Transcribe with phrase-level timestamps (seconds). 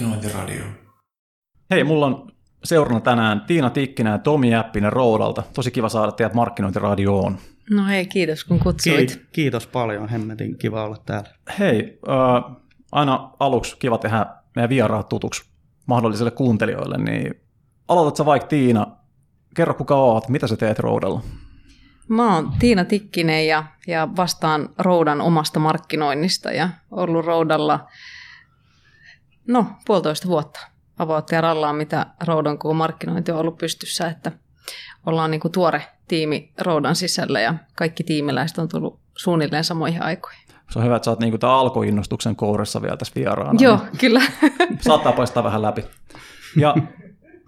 [0.00, 0.64] Markkinointiradio.
[1.70, 2.32] Hei, mulla on
[2.64, 5.42] seurana tänään Tiina Tikkinen ja Tomi Jäppinen Roudalta.
[5.54, 7.38] Tosi kiva saada teidät Markkinointiradioon.
[7.70, 9.10] No hei, kiitos kun kutsuit.
[9.10, 11.30] Kiit- kiitos paljon, hemmetin kiva olla täällä.
[11.58, 12.56] Hei, äh,
[12.92, 14.26] aina aluksi kiva tehdä
[14.56, 15.44] meidän vieraat tutuksi
[15.86, 17.34] mahdollisille kuuntelijoille, niin
[17.88, 18.86] aloitatko vaikka Tiina,
[19.54, 21.22] kerro kuka oot, mitä sä teet Roudalla?
[22.08, 27.86] Mä oon Tiina Tikkinen ja, ja vastaan Roudan omasta markkinoinnista ja ollut Roudalla
[29.46, 30.60] no puolitoista vuotta
[30.98, 34.32] avautta ja rallaan, mitä Roudan koko markkinointi on ollut pystyssä, että
[35.06, 40.46] ollaan niin kuin tuore tiimi Roudan sisällä ja kaikki tiimiläiset on tullut suunnilleen samoihin aikoihin.
[40.70, 43.58] Se on hyvä, että sä oot niinku tämän alkoinnostuksen kourissa vielä tässä vieraana.
[43.62, 44.22] Joo, kyllä.
[44.80, 45.84] Saattaa paistaa vähän läpi.
[46.56, 46.74] Ja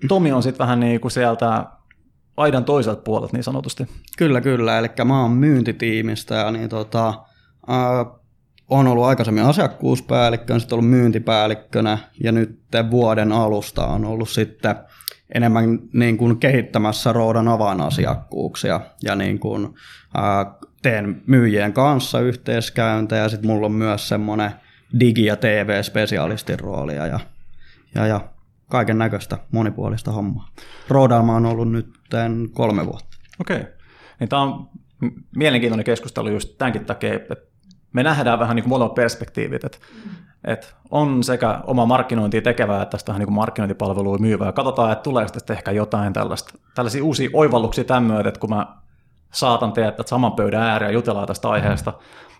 [0.09, 1.67] Tomi on sitten vähän niin kuin sieltä
[2.37, 3.87] aidan toiselta puolelta niin sanotusti.
[4.19, 4.78] Kyllä, kyllä.
[4.78, 7.09] Eli mä oon myyntitiimistä ja niin tota,
[7.70, 8.19] äh,
[8.68, 12.60] on ollut aikaisemmin asiakkuuspäällikkönä, sitten ollut myyntipäällikkönä ja nyt
[12.91, 14.75] vuoden alusta on ollut sitten
[15.34, 19.64] enemmän niin kuin kehittämässä Roudan avainasiakkuuksia ja niin kuin,
[20.19, 20.47] äh,
[20.83, 24.50] teen myyjien kanssa yhteiskäyntejä ja sitten mulla on myös semmoinen
[25.00, 27.20] digi- ja TV-spesialistin roolia ja,
[27.94, 28.20] ja, ja
[28.69, 30.48] kaiken näköistä monipuolista hommaa.
[30.88, 31.94] Roodalla on ollut nyt
[32.53, 33.19] kolme vuotta.
[33.41, 33.64] Okei.
[34.20, 34.69] Niin tämä on
[35.36, 37.36] mielenkiintoinen keskustelu just tämänkin takia, että
[37.92, 39.78] me nähdään vähän niin kuin molemmat perspektiivit, että,
[40.44, 44.53] että on sekä oma markkinointia tekevää että tästä niin markkinointipalvelua myyvää.
[44.53, 48.66] Katsotaan, että tulee sitten ehkä jotain tällaista, tällaisia uusia oivalluksia tämän myötä, että kun mä
[49.33, 51.92] saatan tehdä saman pöydän ääreen ja jutellaan tästä aiheesta.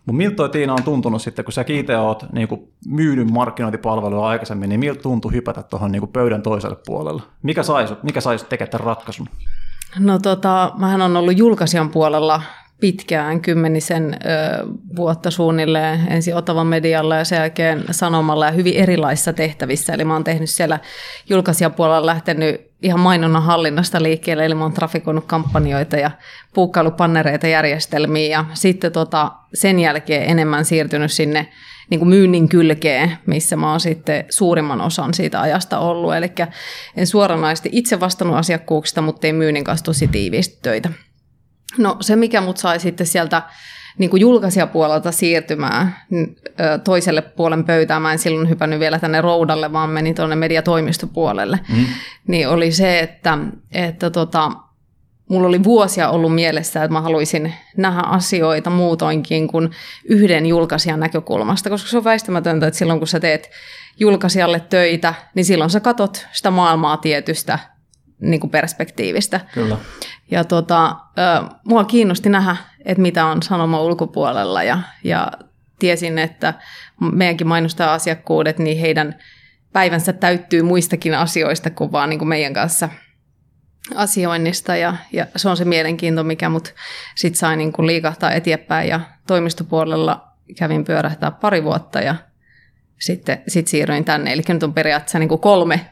[0.07, 2.49] Mutta miltä toi Tiina on tuntunut sitten, kun sä itse oot niin
[2.87, 7.23] myynyt markkinointipalvelua aikaisemmin, niin miltä tuntui hypätä tuohon niin pöydän toiselle puolelle?
[7.43, 9.29] Mikä sai mikä sai tekemään tämän ratkaisun?
[9.99, 12.43] No tota, mähän on ollut julkaisijan puolella
[12.81, 14.19] pitkään, kymmenisen ö,
[14.97, 19.93] vuotta suunnilleen, ensin Otavan medialla ja sen jälkeen Sanomalla ja hyvin erilaisissa tehtävissä.
[19.93, 20.79] Eli mä oon tehnyt siellä
[21.29, 26.11] julkaisijapuolella lähtenyt ihan mainonnan hallinnasta liikkeelle, eli mä oon trafikoinut kampanjoita ja
[26.55, 31.49] puukkailupannereita järjestelmiä ja sitten tota, sen jälkeen enemmän siirtynyt sinne
[31.91, 36.15] niin kuin myynnin kylkeen, missä mä oon sitten suurimman osan siitä ajasta ollut.
[36.15, 36.33] Eli
[36.97, 40.89] en suoranaisesti itse vastannut asiakkuuksista, mutta tein myynnin kanssa tosi tiiviisti töitä.
[41.77, 43.43] No se, mikä mut sai sitten sieltä
[43.99, 45.97] niin kuin julkaisijapuolelta siirtymään
[46.85, 51.87] toiselle puolen pöytään, mä en silloin hypännyt vielä tänne roudalle, vaan menin tuonne mediatoimistopuolelle, mm.
[52.27, 53.39] niin oli se, että,
[53.73, 54.53] että tota,
[55.29, 59.71] mulla oli vuosia ollut mielessä, että mä haluaisin nähdä asioita muutoinkin kuin
[60.05, 63.51] yhden julkaisijan näkökulmasta, koska se on väistämätöntä, että silloin kun sä teet
[64.01, 67.59] julkaisijalle töitä, niin silloin sä katot sitä maailmaa tietystä
[68.21, 69.41] niin kuin perspektiivistä.
[69.55, 69.77] Kyllä.
[70.31, 70.97] Ja tota,
[71.65, 75.33] mua kiinnosti nähdä, että mitä on sanoma ulkopuolella ja, ja
[75.79, 76.55] tiesin, että
[77.13, 79.19] meidänkin mainostaa asiakkuudet, niin heidän
[79.73, 82.89] päivänsä täyttyy muistakin asioista kuin vaan niin kuin meidän kanssa
[83.95, 86.75] asioinnista ja, ja se on se mielenkiinto, mikä mut
[87.15, 92.15] sit sai niin kuin liikahtaa eteenpäin ja toimistopuolella kävin pyörähtää pari vuotta ja
[92.99, 94.33] sitten sit siirryin tänne.
[94.33, 95.91] Eli nyt on periaatteessa niin kuin kolme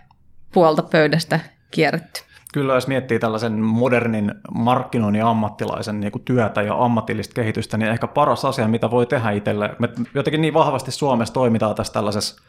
[0.53, 1.41] puolta pöydästä
[1.77, 2.21] kierretty.
[2.53, 8.07] Kyllä, jos miettii tällaisen modernin markkinoinnin ammattilaisen niin kuin työtä ja ammatillista kehitystä, niin ehkä
[8.07, 12.43] paras asia, mitä voi tehdä itselle, me jotenkin niin vahvasti Suomessa toimitaan tässä tällaisessa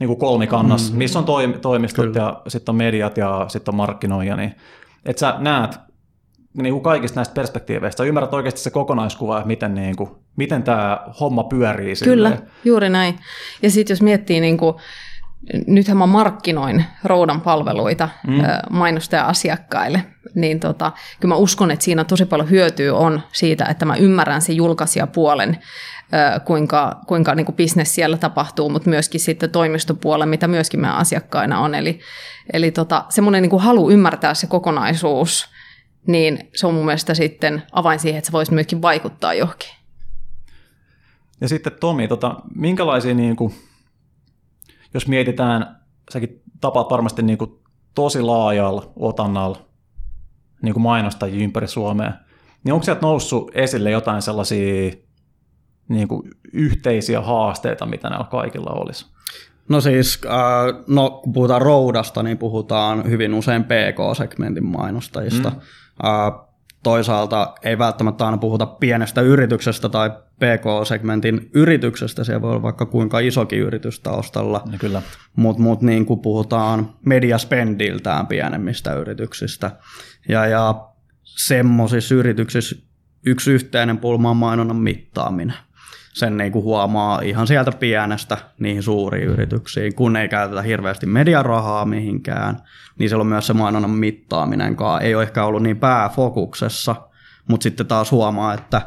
[0.00, 1.24] niin kuin kolmikannassa, mm, missä on
[1.62, 2.20] toimistot Kyllä.
[2.20, 4.54] ja sitten on mediat ja sitten on markkinoija, niin
[5.04, 5.78] että sä näet
[6.54, 10.62] niin kuin kaikista näistä perspektiiveistä, sä ymmärrät oikeasti se kokonaiskuva, että miten, niin kuin, miten
[10.62, 11.94] tämä homma pyörii.
[12.04, 12.50] Kyllä, silleen.
[12.64, 13.18] juuri näin.
[13.62, 14.74] Ja sitten jos miettii niin kuin,
[15.66, 18.34] nythän mä markkinoin roudan palveluita mm.
[18.70, 23.96] mainostaja-asiakkaille, niin tota, kyllä mä uskon, että siinä tosi paljon hyötyä on siitä, että mä
[23.96, 25.58] ymmärrän sen julkaisijapuolen,
[26.44, 31.60] kuinka, kuinka niin kuin business siellä tapahtuu, mutta myöskin sitten toimistopuolen, mitä myöskin meidän asiakkaina
[31.60, 31.74] on.
[31.74, 32.00] Eli,
[32.52, 35.48] eli tota, semmoinen niin kuin halu ymmärtää se kokonaisuus,
[36.06, 39.70] niin se on mun mielestä sitten avain siihen, että se voisi myöskin vaikuttaa johonkin.
[41.40, 43.54] Ja sitten Tomi, tota, minkälaisia niin kuin
[44.94, 45.76] jos mietitään,
[46.10, 47.50] säkin tapaat varmasti niin kuin
[47.94, 49.58] tosi laajalla otannalla
[50.62, 52.12] niin kuin mainostajia ympäri Suomea,
[52.64, 54.92] niin onko sieltä noussut esille jotain sellaisia
[55.88, 59.06] niin kuin yhteisiä haasteita, mitä näillä kaikilla olisi?
[59.68, 65.50] No siis, äh, no kun puhutaan roudasta, niin puhutaan hyvin usein PK-segmentin mainostajista.
[65.50, 65.56] Mm.
[66.04, 66.53] Äh,
[66.84, 73.18] toisaalta ei välttämättä aina puhuta pienestä yrityksestä tai PK-segmentin yrityksestä, siellä voi olla vaikka kuinka
[73.18, 75.02] isokin yritys taustalla, no kyllä.
[75.36, 79.70] mutta mut niin kuin puhutaan mediaspendiltään pienemmistä yrityksistä.
[80.28, 80.74] Ja, ja
[81.24, 82.76] semmoisissa yrityksissä
[83.26, 85.56] yksi yhteinen pulma on mainonnan mittaaminen.
[86.14, 91.84] Sen niin kuin huomaa ihan sieltä pienestä niihin suuriin yrityksiin, kun ei käytetä hirveästi mediarahaa
[91.84, 92.56] mihinkään,
[92.98, 96.96] niin on myös se mainonnan mittaaminen, ei ole ehkä ollut niin pääfokuksessa,
[97.48, 98.82] mutta sitten taas huomaa, että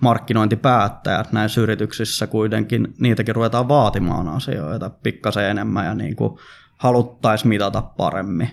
[0.00, 6.38] markkinointipäättäjät näissä yrityksissä kuitenkin, niitäkin ruvetaan vaatimaan asioita pikkasen enemmän ja niin kuin
[6.76, 8.50] haluttaisiin mitata paremmin.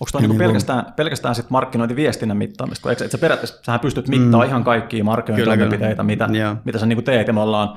[0.00, 2.82] Onko tuo niin niin pelkästään, pelkästään sit markkinointiviestinnän mittaamista?
[2.82, 4.48] Kun et sä periaatteessa sähän pystyt mittaamaan mm.
[4.48, 6.56] ihan kaikkia markkinointitoimenpiteitä, mitä, yeah.
[6.64, 7.26] mitä sä niin teet.
[7.26, 7.76] Ja me ollaan,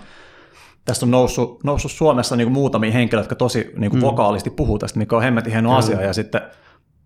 [0.86, 4.02] tässä on noussut, noussut Suomessa niin muutamia henkilöitä, jotka tosi niin mm.
[4.02, 6.02] vokaalisti puhuu tästä, mikä on hemmetin hieno asia.
[6.02, 6.42] Ja sitten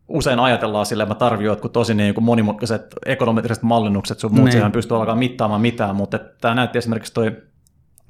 [0.08, 4.52] usein ajatellaan sille, että mä tarvitsen jotkut tosi niin kuin monimutkaiset ekonometriset mallinnukset, sun muut,
[4.52, 7.38] siihen pystyy alkaa mittaamaan mitään, mutta tämä näytti esimerkiksi toi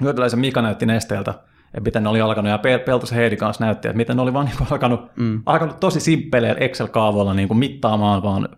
[0.01, 1.33] Hyötyläisen Mika näytti nesteeltä,
[1.73, 4.45] että miten ne oli alkanut, ja Peltosen Heidi kanssa näytti, että miten ne oli vaan
[4.59, 5.41] niin alkanut, mm.
[5.45, 8.49] alkanut tosi simppeleillä Excel-kaavoilla niin kuin mittaamaan vaan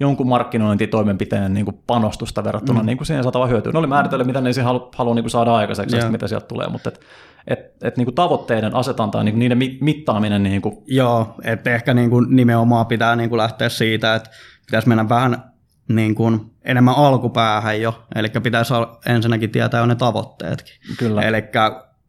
[0.00, 2.86] jonkun markkinointitoimenpiteen niin kuin panostusta verrattuna mm.
[2.86, 3.72] niin kuin siihen saatava hyötyä.
[3.72, 6.10] Ne oli määritellyt, mitä ne haluaa halu, niin saada aikaiseksi, yeah.
[6.10, 7.00] mitä sieltä tulee, mutta et,
[7.46, 10.42] et, et, niin kuin tavoitteiden asetanta ja niin kuin niiden mittaaminen.
[10.42, 10.76] Niin kuin...
[10.86, 14.30] Joo, että ehkä niin kuin nimenomaan pitää niin kuin lähteä siitä, että
[14.66, 15.42] pitäisi mennä vähän
[15.88, 18.74] niin kuin enemmän alkupäähän jo, eli pitäisi
[19.06, 20.74] ensinnäkin tietää jo ne tavoitteetkin.
[20.98, 21.22] Kyllä.
[21.22, 21.42] Eli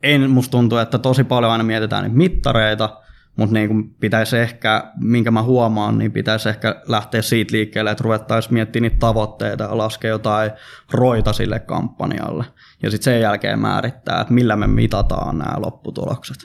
[0.03, 3.01] ei musta tuntuu, että tosi paljon aina mietitään niitä mittareita,
[3.36, 8.03] mutta niin kuin pitäisi ehkä, minkä mä huomaan, niin pitäisi ehkä lähteä siitä liikkeelle, että
[8.03, 10.51] ruvettaisiin miettimään niitä tavoitteita ja laskea jotain
[10.92, 12.45] roita sille kampanjalle.
[12.83, 16.38] Ja sitten sen jälkeen määrittää, että millä me mitataan nämä lopputulokset.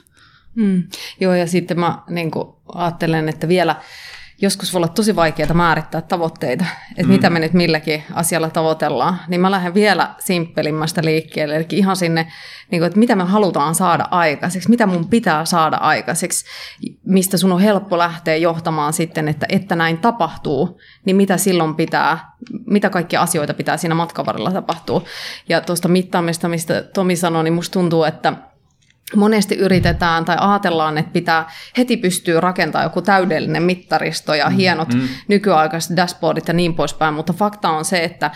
[0.55, 0.83] Mm.
[1.19, 2.31] Joo, ja sitten mä niin
[2.75, 3.75] ajattelen, että vielä
[4.41, 7.09] joskus voi olla tosi vaikeaa määrittää tavoitteita, että mm.
[7.09, 12.27] mitä me nyt milläkin asialla tavoitellaan, niin mä lähden vielä simppelimmästä liikkeelle, eli ihan sinne,
[12.71, 16.45] niin kuin, että mitä me halutaan saada aikaiseksi, mitä mun pitää saada aikaiseksi,
[17.05, 22.31] mistä sun on helppo lähteä johtamaan sitten, että, että näin tapahtuu, niin mitä silloin pitää,
[22.65, 25.01] mitä kaikkia asioita pitää siinä matkan varrella tapahtua.
[25.49, 28.33] Ja tuosta mittaamista, mistä Tomi sanoi, niin musta tuntuu, että
[29.15, 34.93] monesti yritetään tai ajatellaan, että pitää heti pystyä rakentamaan joku täydellinen mittaristo ja mm, hienot
[34.93, 35.07] mm.
[35.27, 38.31] nykyaikaiset dashboardit ja niin poispäin, mutta fakta on se, että,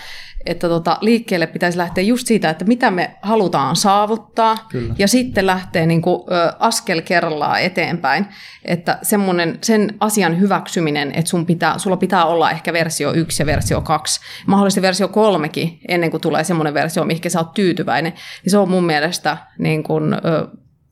[0.46, 4.96] että tota, liikkeelle pitäisi lähteä just siitä, että mitä me halutaan saavuttaa Kyllä.
[4.98, 8.26] ja sitten lähteä niin kuin, ö, askel kerrallaan eteenpäin,
[8.66, 13.46] että semmoinen, sen asian hyväksyminen, että sun pitää, sulla pitää olla ehkä versio 1 ja
[13.46, 15.50] versio 2, mahdollisesti versio 3
[15.88, 18.14] ennen kuin tulee semmoinen versio, mihin sä oot tyytyväinen,
[18.44, 20.48] niin se on mun mielestä niin kuin, ö,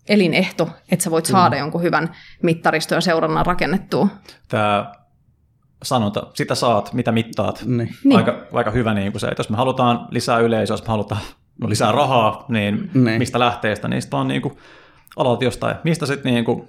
[0.10, 1.60] elinehto, että sä voit saada mm.
[1.60, 4.08] jonkun hyvän mittariston ja seurannan rakennettua.
[4.48, 4.92] Tämä
[5.84, 7.64] sanota, sitä saat, mitä mittaat.
[7.66, 7.96] Niin.
[8.04, 8.18] niin.
[8.18, 11.22] Aika, aika hyvä niin kuin se, että jos me halutaan lisää yleisöä, jos me halutaan
[11.62, 13.18] no, lisää rahaa, niin, niin.
[13.18, 14.58] mistä lähteestä, niin sitten vaan niin kuin,
[15.18, 15.76] aloitat jostain.
[15.84, 16.68] Mistä sitten niin kuin,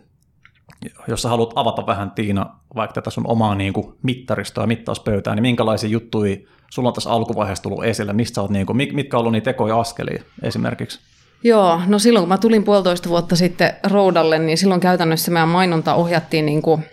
[1.08, 5.34] jos sä haluat avata vähän Tiina vaikka tätä sun omaa niin kuin, mittaristoa ja mittauspöytää,
[5.34, 6.36] niin minkälaisia juttuja
[6.70, 9.80] sulla on tässä alkuvaiheessa tullut esille, mistä oot, niin kuin, mitkä on ollut niitä tekoja
[9.80, 11.00] askelia esimerkiksi?
[11.44, 15.94] Joo, no silloin kun mä tulin puolitoista vuotta sitten Roudalle, niin silloin käytännössä meidän mainonta
[15.94, 16.84] ohjattiin niin kuin,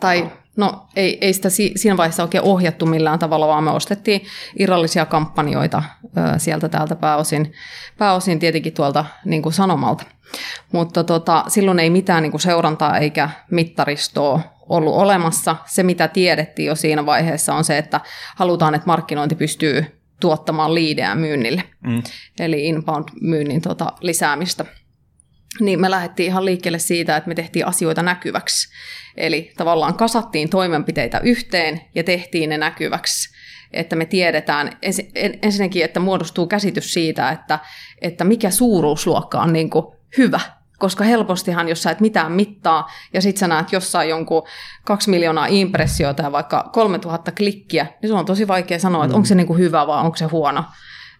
[0.00, 4.24] tai no ei, ei sitä siinä vaiheessa oikein ohjattu millään tavalla, vaan me ostettiin
[4.58, 5.82] irrallisia kampanjoita
[6.38, 7.52] sieltä täältä pääosin,
[7.98, 10.04] pääosin tietenkin tuolta niin kuin sanomalta.
[10.72, 15.56] Mutta tota, silloin ei mitään niin kuin seurantaa eikä mittaristoa ollut olemassa.
[15.66, 18.00] Se, mitä tiedettiin jo siinä vaiheessa, on se, että
[18.36, 22.02] halutaan, että markkinointi pystyy tuottamaan liideä myynnille, mm.
[22.40, 24.64] eli inbound-myynnin tota, lisäämistä.
[25.60, 28.68] Niin me lähdettiin ihan liikkeelle siitä, että me tehtiin asioita näkyväksi.
[29.16, 33.36] Eli tavallaan kasattiin toimenpiteitä yhteen ja tehtiin ne näkyväksi.
[33.72, 34.78] Että me tiedetään
[35.42, 37.58] ensinnäkin, että muodostuu käsitys siitä, että,
[38.00, 39.86] että mikä suuruusluokka on niin kuin
[40.18, 40.40] hyvä
[40.80, 44.42] koska helpostihan, jos sä et mitään mittaa, ja sit sä näet jossain jonkun
[44.84, 49.16] kaksi miljoonaa impressiota ja vaikka 3000 klikkiä, niin se on tosi vaikea sanoa, että mm.
[49.16, 50.64] onko se niinku hyvä vai onko se huono,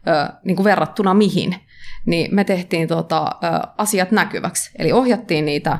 [0.08, 1.56] ö, niinku verrattuna mihin
[2.06, 3.26] niin me tehtiin tota,
[3.78, 4.70] asiat näkyväksi.
[4.78, 5.78] Eli ohjattiin niitä,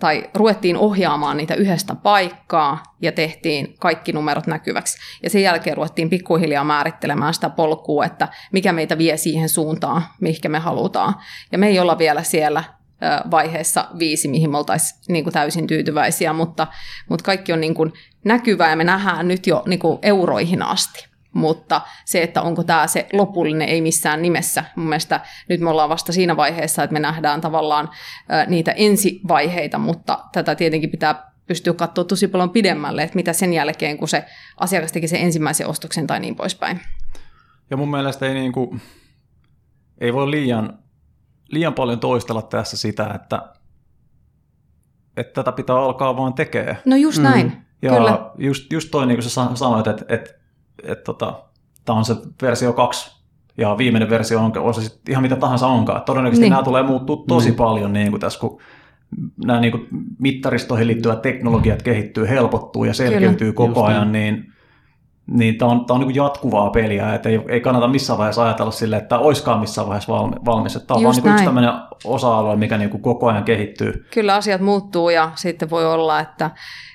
[0.00, 4.98] tai ruvettiin ohjaamaan niitä yhdestä paikkaa, ja tehtiin kaikki numerot näkyväksi.
[5.22, 10.48] Ja sen jälkeen ruvettiin pikkuhiljaa määrittelemään sitä polkua, että mikä meitä vie siihen suuntaan, mihinkä
[10.48, 11.14] me halutaan.
[11.52, 12.64] Ja me ei olla vielä siellä
[13.30, 16.66] vaiheessa viisi, mihin me oltaisiin niin kuin täysin tyytyväisiä, mutta,
[17.08, 17.92] mutta kaikki on niin kuin
[18.24, 22.86] näkyvää ja me nähdään nyt jo niin kuin euroihin asti mutta se, että onko tämä
[22.86, 24.64] se lopullinen, ei missään nimessä.
[24.76, 27.90] Mun mielestä nyt me ollaan vasta siinä vaiheessa, että me nähdään tavallaan
[28.46, 33.98] niitä ensivaiheita, mutta tätä tietenkin pitää pystyä katsoa tosi paljon pidemmälle, että mitä sen jälkeen,
[33.98, 34.24] kun se
[34.56, 36.80] asiakas teki sen ensimmäisen ostoksen tai niin poispäin.
[37.70, 38.80] Ja mun mielestä ei, niin kuin,
[40.00, 40.78] ei voi liian,
[41.48, 43.42] liian paljon toistella tässä sitä, että,
[45.16, 46.78] että tätä pitää alkaa vaan tekemään.
[46.84, 47.70] No just näin, mm.
[47.82, 48.30] Ja Kyllä.
[48.38, 50.39] Just, just toi, niin kuin sä sanoit, että, että
[50.84, 51.42] että tota,
[51.84, 53.20] tämä on se versio kaksi
[53.58, 56.02] ja viimeinen versio on, on se sitten ihan mitä tahansa onkaan.
[56.02, 56.50] Todennäköisesti niin.
[56.50, 57.56] nämä tulee muuttua tosi mm.
[57.56, 58.60] paljon niin kuin tässä, kun
[59.44, 64.52] nämä niin kuin mittaristoihin liittyvät teknologiat kehittyy, helpottuu ja selkeytyy Kyllä, koko ajan, niin,
[65.26, 68.72] niin tämä on, tämä on niin jatkuvaa peliä, että ei, ei kannata missään vaiheessa ajatella
[68.72, 70.12] sille, että tämä olisikaan missään vaiheessa
[70.44, 70.76] valmis.
[70.76, 71.72] Että tämä on Just vaan niin yksi tämmöinen
[72.04, 74.06] osa-alue, mikä niin kuin koko ajan kehittyy.
[74.14, 76.50] Kyllä asiat muuttuu ja sitten voi olla, että,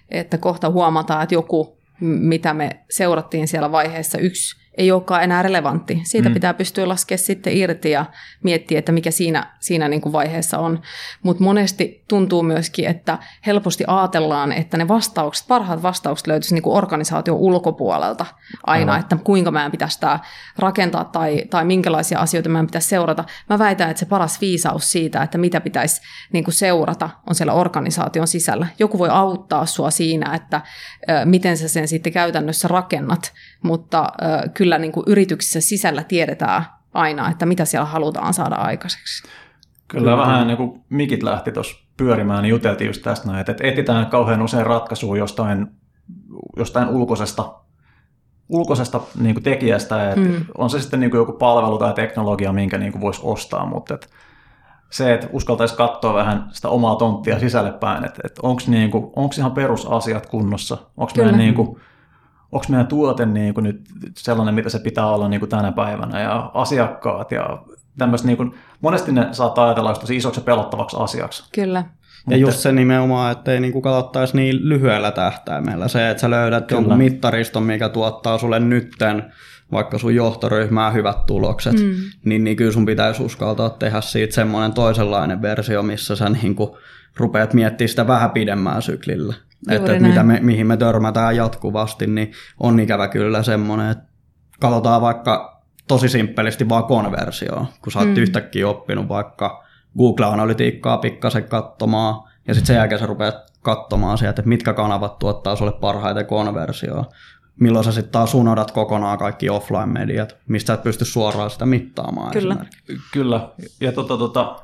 [0.09, 4.17] että kohta huomataan, että joku, mitä me seurattiin siellä vaiheessa.
[4.17, 6.01] Yksi ei olekaan enää relevantti.
[6.03, 6.33] Siitä mm.
[6.33, 8.05] pitää pystyä laskemaan sitten irti ja
[8.43, 10.81] miettiä, että mikä siinä, siinä niin kuin vaiheessa on.
[11.23, 16.77] Mutta monesti tuntuu myöskin, että helposti ajatellaan, että ne vastaukset, parhaat vastaukset löytyisi niin kuin
[16.77, 18.25] organisaation ulkopuolelta
[18.65, 18.99] aina, Aivan.
[18.99, 20.19] että kuinka meidän pitäisi tämä
[20.57, 23.23] rakentaa tai, tai minkälaisia asioita meidän pitäisi seurata.
[23.49, 26.01] Mä väitän, että se paras viisaus siitä, että mitä pitäisi
[26.33, 28.67] niin kuin seurata, on siellä organisaation sisällä.
[28.79, 30.61] Joku voi auttaa sua siinä, että
[31.09, 36.65] ö, miten sä sen sitten käytännössä rakennat, mutta ö, kyllä niin kuin yrityksissä sisällä tiedetään
[36.93, 39.23] aina, että mitä siellä halutaan saada aikaiseksi.
[39.87, 40.17] Kyllä, kyllä.
[40.17, 44.41] vähän niin kuin mikit lähti tuossa pyörimään, niin juteltiin just tästä näin, että etsitään kauhean
[44.41, 45.67] usein ratkaisua jostain,
[46.57, 47.53] jostain ulkoisesta,
[48.49, 50.45] ulkoisesta niin kuin tekijästä, että mm.
[50.57, 53.93] on se sitten niin kuin joku palvelu tai teknologia, minkä niin kuin voisi ostaa, mutta
[53.93, 54.07] että
[54.89, 59.11] se, että uskaltaisi katsoa vähän sitä omaa tonttia sisälle päin, että, että onko niin kuin,
[59.37, 61.79] ihan perusasiat kunnossa, onko meidän niin kuin,
[62.55, 63.81] onko meidän tuote niin kuin nyt
[64.17, 67.63] sellainen, mitä se pitää olla niin kuin tänä päivänä, ja asiakkaat ja
[67.97, 71.43] tämmöistä, niin kuin, monesti ne saattaa ajatella tosi isoksi ja pelottavaksi asiaksi.
[71.55, 71.83] Kyllä.
[72.29, 75.87] Ja just se nimenomaan, että ei niin katsottaisi niin lyhyellä tähtäimellä.
[75.87, 76.81] Se, että sä löydät Kyllä.
[76.81, 79.33] jonkun mittariston, mikä tuottaa sulle nytten
[79.71, 81.95] vaikka sun johtoryhmää hyvät tulokset, mm.
[82.25, 86.71] niin, niin kyllä sun pitäisi uskaltaa tehdä siitä semmoinen toisenlainen versio, missä sä niin kuin
[87.17, 89.33] rupeat miettimään sitä vähän pidemmällä syklillä
[89.69, 94.03] että, että mitä me, mihin me törmätään jatkuvasti, niin on ikävä kyllä semmoinen, että
[94.59, 98.15] katsotaan vaikka tosi simppelisti vaan konversio, kun sä oot mm.
[98.15, 99.63] yhtäkkiä oppinut vaikka
[99.97, 105.55] Google-analytiikkaa pikkasen katsomaan, ja sitten sen jälkeen sä rupeat katsomaan sieltä, että mitkä kanavat tuottaa
[105.55, 107.05] sulle parhaiten konversioa.
[107.59, 112.31] Milloin sä sitten taas unohdat kokonaan kaikki offline-mediat, mistä et pysty suoraan sitä mittaamaan.
[112.31, 112.55] Kyllä.
[113.13, 113.49] Kyllä.
[113.81, 114.55] Ja tota, tota,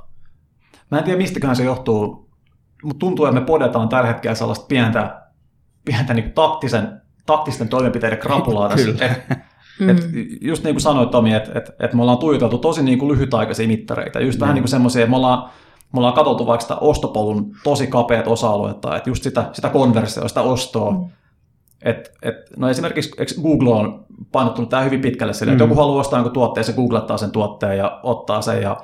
[0.92, 2.31] mä en tiedä mistäkään se johtuu,
[2.84, 5.22] mutta tuntuu, että me podetaan tällä hetkellä sellaista pientä,
[5.86, 8.90] pientä niin taktisen, taktisten toimenpiteiden krapulaa tässä.
[8.90, 9.22] Et,
[9.80, 9.90] mm.
[9.90, 10.10] et,
[10.42, 13.68] just niin kuin sanoit Tomi, että et, et me ollaan tuijoteltu tosi niin kuin lyhytaikaisia
[13.68, 14.20] mittareita.
[14.20, 14.42] Just mm.
[14.42, 15.50] vähän niin kuin semmoisia, että me ollaan,
[15.94, 20.42] me ollaan katsottu vaikka sitä ostopolun tosi kapeat osa-aluetta, että just sitä, sitä konversioa, sitä
[20.42, 20.92] ostoa.
[20.92, 21.10] Mm.
[21.82, 25.70] Et, et, no esimerkiksi Google on painottunut tämä hyvin pitkälle sille, että mm.
[25.70, 28.78] joku haluaa ostaa jonkun tuotteen, se googlettaa sen tuotteen ja ottaa sen, ja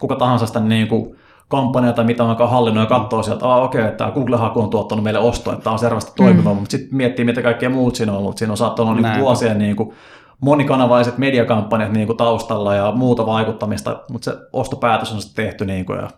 [0.00, 1.16] kuka tahansa sitä niin kuin
[1.48, 5.04] kampanja tai mitä onkaan hallinnut ja katsoo sieltä, että okei, okay, että Google-haku on tuottanut
[5.04, 6.56] meille osto, että tämä on selvästi toimiva, mm.
[6.56, 8.38] mutta sitten miettii, mitä kaikkea muut siinä on ollut.
[8.38, 9.94] Siinä on saattanut olla niin vuosien niin kuin,
[10.40, 15.64] monikanavaiset mediakampanjat niin kuin taustalla ja muuta vaikuttamista, mutta se ostopäätös on sitten tehty.
[15.64, 16.10] Niin kuin, ja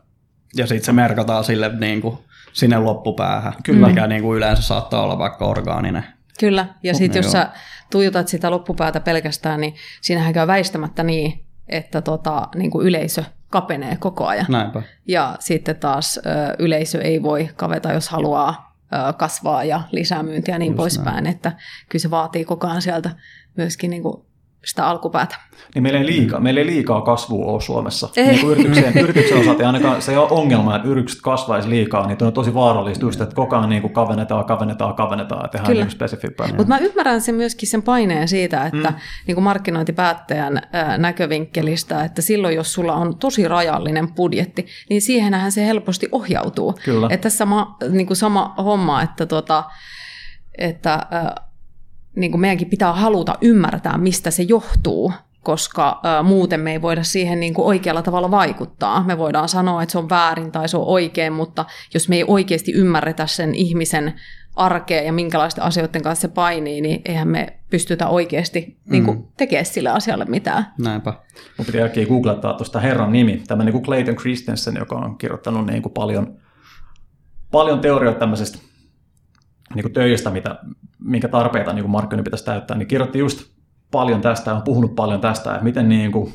[0.57, 2.19] ja sitten se merkataan sille niin kuin,
[2.53, 3.89] sinne loppupäähän, Kyllä.
[3.89, 6.05] mikä niin kuin yleensä saattaa olla vaikka orgaaninen.
[6.41, 7.51] Kyllä, ja sitten jos sä
[7.91, 13.97] tuijotat sitä loppupäätä pelkästään, niin siinähän käy väistämättä niin, että tota, niin kuin yleisö kapenee
[13.97, 14.47] koko ajan.
[14.49, 14.83] Näinpä.
[15.09, 16.21] Ja sitten taas ö,
[16.59, 21.25] yleisö ei voi kaveta, jos haluaa ö, kasvaa ja lisää myyntiä ja niin Just poispäin.
[21.25, 21.37] Näin.
[21.37, 21.53] Että
[21.89, 23.11] kyllä se vaatii koko ajan sieltä
[23.57, 24.27] myöskin niin kuin
[24.67, 25.37] sitä alkupäätä.
[25.75, 28.09] Niin meillä ei liikaa, meillä ei liikaa kasvua ole Suomessa.
[28.17, 28.27] Ei.
[28.27, 32.25] Niin yrityksen, yrityksen osalta ei ainakaan se ei ole ongelma, että yritykset kasvaisi liikaa, niin
[32.25, 35.91] on tosi vaarallista just, että koko ajan niin kuin kavennetaan, kavennetaan, kavennetaan ja tehdään niin
[35.91, 36.47] spesifimpää.
[36.47, 38.97] Mutta mä ymmärrän sen myöskin sen paineen siitä, että mm.
[39.27, 40.63] niin kuin markkinointipäättäjän
[40.99, 46.75] näkövinkkelistä, että silloin jos sulla on tosi rajallinen budjetti, niin siihenhän se helposti ohjautuu.
[46.85, 47.09] Kyllä.
[47.11, 49.65] Että tässä sama, niin kuin sama homma, että, tota,
[50.59, 51.07] että
[52.17, 57.03] niin kuin meidänkin pitää haluta ymmärtää, mistä se johtuu, koska ä, muuten me ei voida
[57.03, 59.05] siihen niin kuin oikealla tavalla vaikuttaa.
[59.05, 62.25] Me voidaan sanoa, että se on väärin tai se on oikein, mutta jos me ei
[62.29, 64.15] oikeasti ymmärretä sen ihmisen
[64.57, 68.93] arkea ja minkälaisten asioiden kanssa se painii, niin eihän me pystytä oikeasti mm.
[68.93, 70.67] niin kuin, tekemään sille asialle mitään.
[70.79, 71.13] Näinpä.
[71.59, 75.67] Mun pitää äkkiä googlettaa tuosta herran nimi, tämä niin kuin Clayton Christensen, joka on kirjoittanut
[75.67, 76.39] niin kuin paljon,
[77.51, 78.59] paljon teorioita tämmöisestä
[79.75, 80.59] niin kuin töistä, mitä,
[80.99, 83.45] minkä tarpeita niin kuin markkinoinnin pitäisi täyttää, niin kirjoitti just
[83.91, 86.33] paljon tästä ja on puhunut paljon tästä, että miten, niin kuin,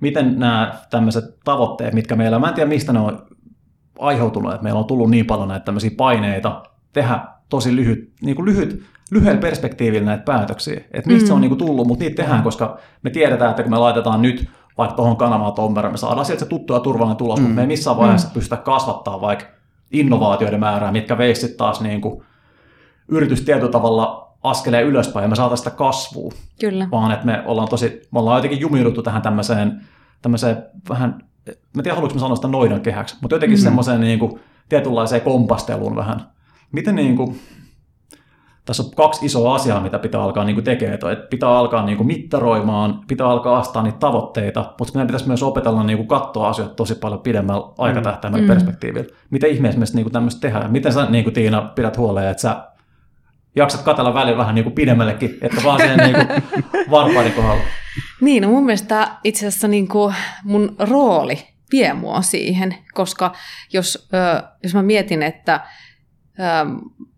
[0.00, 3.26] miten nämä tämmöiset tavoitteet, mitkä meillä, mä en tiedä mistä ne on
[3.98, 6.62] aiheutunut, että meillä on tullut niin paljon näitä tämmöisiä paineita
[6.92, 11.26] tehdä tosi lyhyt, niin kuin lyhyt, lyhyellä perspektiivillä näitä päätöksiä, että mistä mm.
[11.26, 11.40] se on mm.
[11.40, 14.48] niin kuin tullut, mutta niitä tehdään, koska me tiedetään, että kun me laitetaan nyt
[14.78, 17.42] vaikka tuohon kanavaan tuon verran, me saadaan sieltä se tuttu ja turvallinen tulos, mm.
[17.42, 18.34] mutta me ei missään vaiheessa mm.
[18.34, 19.46] pystytä kasvattaa vaikka
[19.92, 22.24] innovaatioiden määrää, mitkä veisi taas niin kuin
[23.08, 26.32] yritys tietyllä tavalla askeleen ylöspäin ja me saataisiin sitä kasvua.
[26.60, 26.88] Kyllä.
[26.90, 29.80] Vaan että me ollaan tosi, me ollaan jotenkin jumiuduttu tähän tämmöiseen,
[30.22, 31.10] tämmöiseen vähän,
[31.46, 33.64] mä en tiedä haluanko mä sanoa sitä noidan kehäksi, mutta jotenkin mm-hmm.
[33.64, 36.20] semmoiseen niin kuin, tietynlaiseen kompasteluun vähän.
[36.72, 37.40] Miten niin kuin,
[38.64, 40.94] tässä on kaksi isoa asiaa, mitä pitää alkaa niin kuin tekemään.
[40.94, 45.42] Että pitää alkaa niin kuin mittaroimaan, pitää alkaa astaa niitä tavoitteita, mutta meidän pitäisi myös
[45.42, 48.48] opetella niin kuin katsoa asioita tosi paljon pidemmällä aikatähtäimellä mm.
[48.48, 49.14] perspektiivillä.
[49.30, 50.72] Miten ihmeessä me niin kuin tämmöistä tehdään?
[50.72, 52.73] Miten sä niin kuin Tiina pidät huoleen, että sä
[53.56, 56.42] jaksat katella välillä vähän niin kuin pidemmällekin, että vaan siihen niin kuin
[56.90, 57.62] varpaiden kohdalla?
[58.20, 63.32] Niin, no mun mielestä itse asiassa niin kuin mun rooli vie mua siihen, koska
[63.72, 64.08] jos,
[64.62, 65.60] jos mä mietin, että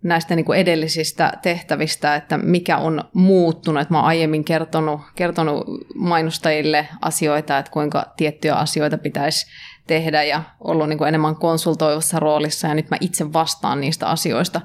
[0.02, 3.82] näistä niin kuin edellisistä tehtävistä, että mikä on muuttunut.
[3.82, 5.64] Että mä oon aiemmin kertonut, kertonut
[5.94, 9.46] mainostajille asioita, että kuinka tiettyjä asioita pitäisi
[9.86, 14.60] tehdä ja ollut niin kuin enemmän konsultoivassa roolissa ja nyt mä itse vastaan niistä asioista.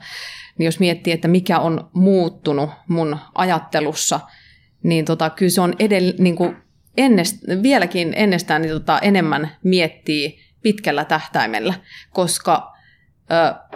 [0.58, 4.20] Niin jos miettii, että mikä on muuttunut mun ajattelussa,
[4.84, 6.58] niin tota, kyllä se on edell, niin kuin
[6.98, 11.74] ennest, vieläkin ennestään niin tota, enemmän miettii pitkällä tähtäimellä,
[12.14, 12.72] koska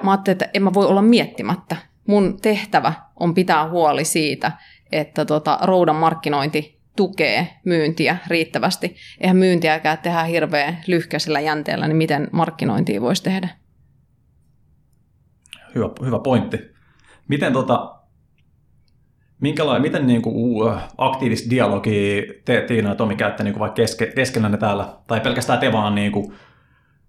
[0.03, 1.75] mä ajattelin, että en mä voi olla miettimättä.
[2.07, 4.51] Mun tehtävä on pitää huoli siitä,
[4.91, 8.95] että tota, roudan markkinointi tukee myyntiä riittävästi.
[9.21, 13.49] Eihän myyntiäkään tehdä hirveän lyhkäisellä jänteellä, niin miten markkinointia voisi tehdä?
[15.75, 16.59] Hyvä, hyvä pointti.
[17.27, 17.95] Miten, tota,
[19.41, 24.05] minkälainen, miten niin kuin, aktiivista dialogia te, Tiina ja Tomi, käytte niin kuin vaikka keske,
[24.05, 26.33] keskenänne täällä, tai pelkästään te vaan niin kuin,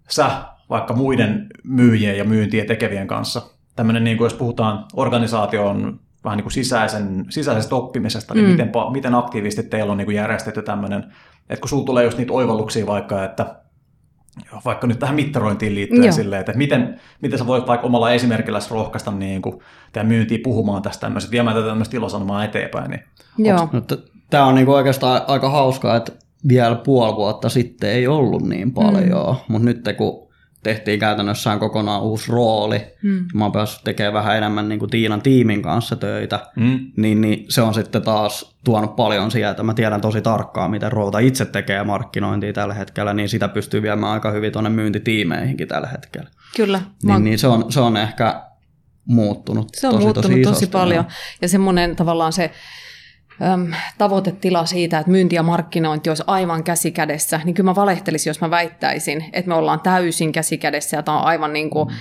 [0.09, 0.31] sä
[0.69, 3.41] vaikka muiden myyjien ja myyntiä tekevien kanssa.
[3.75, 8.51] Tämmöinen, niin kuin jos puhutaan organisaation vähän niin kuin sisäisen, sisäisestä oppimisesta, niin mm.
[8.51, 11.13] miten, miten aktiivisesti teillä on niin kuin järjestetty tämmöinen,
[11.49, 13.55] että kun sulla tulee just niitä oivalluksia vaikka, että
[14.65, 16.11] vaikka nyt tähän mittarointiin liittyen Joo.
[16.11, 19.59] silleen, että miten, miten sä voit vaikka omalla esimerkillä rohkaista niin kuin,
[19.93, 22.91] tämän myyntiä puhumaan tästä tämmöistä, viemään tätä tämmöistä ilosanomaa eteenpäin.
[22.91, 23.03] Niin
[23.37, 23.69] Joo.
[23.71, 23.81] No,
[24.29, 26.11] Tämä on niin oikeastaan aika hauskaa, että
[26.47, 29.39] vielä puoli vuotta sitten ei ollut niin paljon, mm.
[29.47, 30.26] mutta nyt kun
[30.67, 32.81] tehtiin käytännössään kokonaan uusi rooli.
[33.03, 33.25] Mm.
[33.33, 36.79] Mä oon päässyt tekemään vähän enemmän niin kuin Tiinan tiimin kanssa töitä, mm.
[36.97, 39.63] niin, niin se on sitten taas tuonut paljon sieltä.
[39.63, 44.13] Mä tiedän tosi tarkkaan, miten Routa itse tekee markkinointia tällä hetkellä, niin sitä pystyy viemään
[44.13, 46.29] aika hyvin tuonne myyntitiimeihinkin tällä hetkellä.
[46.55, 46.81] Kyllä.
[47.03, 48.41] Niin, niin se, on, se on ehkä
[49.05, 51.05] muuttunut Se on tosi, muuttunut tosi, tosi paljon.
[51.41, 52.51] Ja semmoinen tavallaan se
[53.41, 58.41] äm, tavoitetila siitä, että myynti ja markkinointi olisi aivan käsikädessä, niin kyllä mä valehtelisin, jos
[58.41, 61.93] mä väittäisin, että me ollaan täysin käsikädessä ja tämä on aivan niin kuin, ö,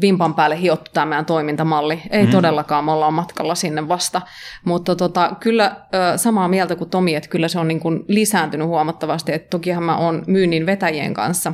[0.00, 2.02] vimpan päälle hiottu tämä meidän toimintamalli.
[2.10, 2.30] Ei mm.
[2.30, 4.20] todellakaan, me ollaan matkalla sinne vasta.
[4.64, 8.66] Mutta tota, kyllä ö, samaa mieltä kuin Tomi, että kyllä se on niin kuin lisääntynyt
[8.66, 9.32] huomattavasti.
[9.32, 11.52] että tokihan mä oon myynnin vetäjien kanssa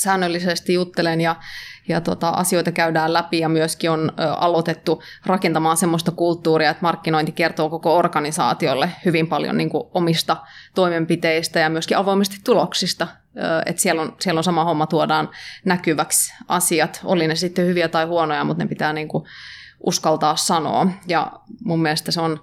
[0.00, 1.36] säännöllisesti juttelen ja
[1.88, 7.32] ja tota, asioita käydään läpi ja myöskin on ö, aloitettu rakentamaan sellaista kulttuuria, että markkinointi
[7.32, 10.36] kertoo koko organisaatiolle hyvin paljon niin kuin, omista
[10.74, 13.06] toimenpiteistä ja myöskin avoimesti tuloksista.
[13.66, 15.30] Että siellä, on, siellä on sama homma, tuodaan
[15.64, 19.24] näkyväksi asiat, oli ne sitten hyviä tai huonoja, mutta ne pitää niin kuin,
[19.80, 20.86] uskaltaa sanoa.
[21.08, 21.32] Ja
[21.64, 22.40] mun mielestä se on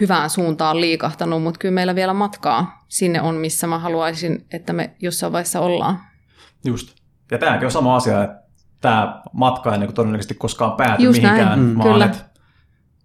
[0.00, 4.90] hyvään suuntaan liikahtanut, mutta kyllä meillä vielä matkaa sinne on, missä mä haluaisin, että me
[5.00, 6.00] jossain vaiheessa ollaan.
[6.64, 6.94] Just.
[7.30, 8.42] Ja tämäkin on sama asia, että
[8.80, 12.04] tämä matka ei niin todennäköisesti koskaan pääty Just mihinkään, mm, vaan kyllä.
[12.04, 12.18] että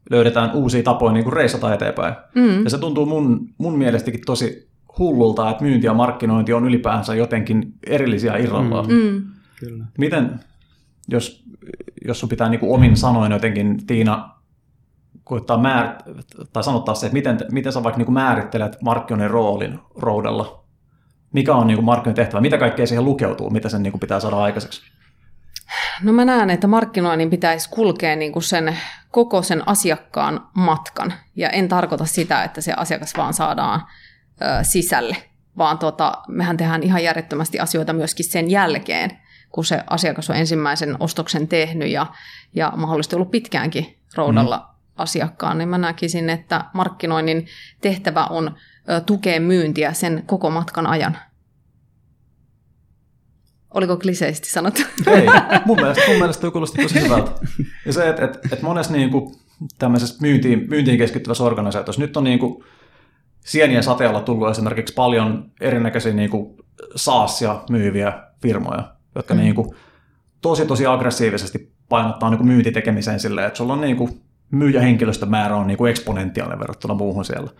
[0.10, 2.15] löydetään uusia tapoja niin kuin reissata eteenpäin.
[2.36, 2.63] Mm.
[2.63, 4.69] Ja se tuntuu mun, mun mielestäkin tosi
[5.00, 8.88] hullulta, että myynti ja markkinointi on ylipäänsä jotenkin erillisiä irrallaan.
[8.88, 8.93] Mm.
[8.93, 9.22] mm.
[9.60, 9.86] Kyllä.
[9.98, 10.39] Miten,
[11.08, 11.43] jos,
[12.06, 14.30] jos sun pitää niin kuin omin sanoin jotenkin, Tiina,
[15.24, 15.95] koittaa määr,
[16.54, 20.63] tai sanottaa se, että miten, miten sä vaikka niin kuin määrittelet markkinoinnin roolin roudella?
[21.34, 22.42] Mikä on niin kuin markkinoinnin tehtävä?
[22.42, 23.50] Mitä kaikkea siihen lukeutuu?
[23.50, 24.82] Mitä sen niin pitää saada aikaiseksi?
[26.04, 28.78] No mä näen, että markkinoinnin pitäisi kulkea niin kuin sen
[29.12, 31.13] koko sen asiakkaan matkan.
[31.36, 33.82] Ja en tarkoita sitä, että se asiakas vaan saadaan
[34.42, 35.18] ö, sisälle,
[35.58, 39.20] vaan tota, mehän tehdään ihan järjettömästi asioita myöskin sen jälkeen,
[39.52, 42.06] kun se asiakas on ensimmäisen ostoksen tehnyt ja,
[42.56, 44.63] ja mahdollisesti ollut pitkäänkin roudalla mm.
[44.98, 47.48] asiakkaan, niin mä näkisin, että markkinoinnin
[47.82, 48.56] tehtävä on
[49.06, 51.17] tukea myyntiä sen koko matkan ajan.
[53.73, 54.82] Oliko kliseisesti sanottu?
[55.08, 55.28] Ei,
[55.65, 57.32] mun mielestä, mun mielestä toi kuulosti tosi hyvältä.
[57.86, 59.36] Ja se, että et, et monessa niin kuin,
[59.80, 62.63] tämmöisessä myyntiin, myyntiin keskittyvässä organisaatiossa nyt on niin kuin,
[63.45, 66.58] sienien sateella tullut esimerkiksi paljon erinäköisiä niin kuin,
[66.95, 69.39] saasia myyviä firmoja, jotka mm.
[69.39, 69.75] niin kuin,
[70.41, 74.21] tosi tosi aggressiivisesti painottaa niin kuin, myyntitekemiseen silleen, että sulla on niin kuin,
[74.52, 77.52] myyjähenkilöstömäärä on niin kuin eksponentiaalinen verrattuna muuhun siellä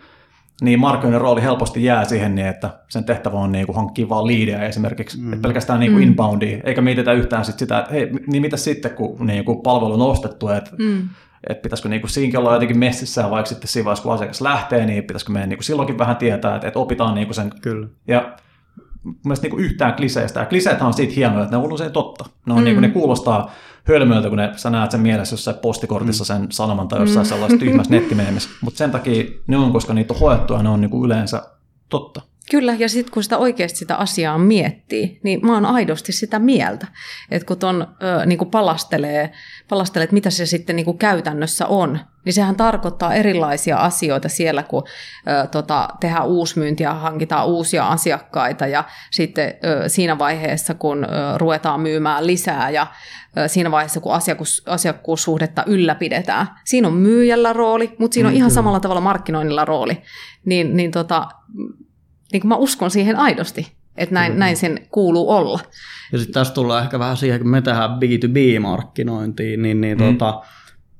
[0.60, 4.26] niin markkinoiden rooli helposti jää siihen niin, että sen tehtävä on niin kuin hankkia vaan
[4.26, 5.32] liidejä esimerkiksi, mm.
[5.32, 6.08] että pelkästään niin kuin mm.
[6.08, 9.94] inboundia, eikä mietitä yhtään sit sitä, että hei, niin mitä sitten, kun niin kuin palvelu
[9.94, 11.08] on ostettu, että mm.
[11.48, 15.04] että pitäisikö niinku siinäkin olla jotenkin messissä, vaikka sitten siinä vaiheessa, kun asiakas lähtee, niin
[15.04, 17.50] pitäisikö meidän niinku silloinkin vähän tietää, että, että opitaan niinku sen.
[17.62, 17.86] Kyllä.
[18.08, 18.36] Ja
[19.24, 20.40] mielestäni niin yhtään kliseistä.
[20.40, 22.24] Ja kliseethän on siitä hienoja, että ne on usein totta.
[22.46, 22.64] Ne, on, mm.
[22.64, 23.50] niin kuin, ne kuulostaa
[23.90, 27.28] hölmöiltä, kun ne, sä näet sen mielessä jossain postikortissa sen sanoman tai jossain mm.
[27.28, 28.50] sellaisessa tyhmässä nettimeemissä.
[28.60, 31.42] Mutta sen takia ne on, koska niitä on hoettu ja ne on niin kuin yleensä
[31.88, 32.22] totta.
[32.50, 36.86] Kyllä, ja sitten kun sitä oikeasti sitä asiaa miettii, niin mä oon aidosti sitä mieltä.
[37.30, 39.32] Että kun ton ö, niin kuin palastelee,
[39.68, 44.62] palastelee, että mitä se sitten niin kuin käytännössä on, niin sehän tarkoittaa erilaisia asioita siellä,
[44.62, 44.82] kun
[45.28, 51.08] ö, tota, tehdään uusmyyntiä, hankitaan uusia asiakkaita ja sitten ö, siinä vaiheessa, kun ö,
[51.38, 52.86] ruvetaan myymään lisää ja
[53.38, 56.46] ö, siinä vaiheessa, kun asiakkuus, asiakkuussuhdetta ylläpidetään.
[56.64, 60.02] Siinä on myyjällä rooli, mutta siinä on mm, ihan samalla tavalla markkinoinnilla rooli.
[60.44, 61.28] Niin, niin tota,
[62.32, 65.60] niin kuin mä uskon siihen aidosti, että näin, näin sen kuuluu olla.
[66.12, 70.04] Ja sitten tässä tullaan ehkä vähän siihen, kun me tehdään B2B-markkinointiin, niin, niin mm.
[70.04, 70.42] tota,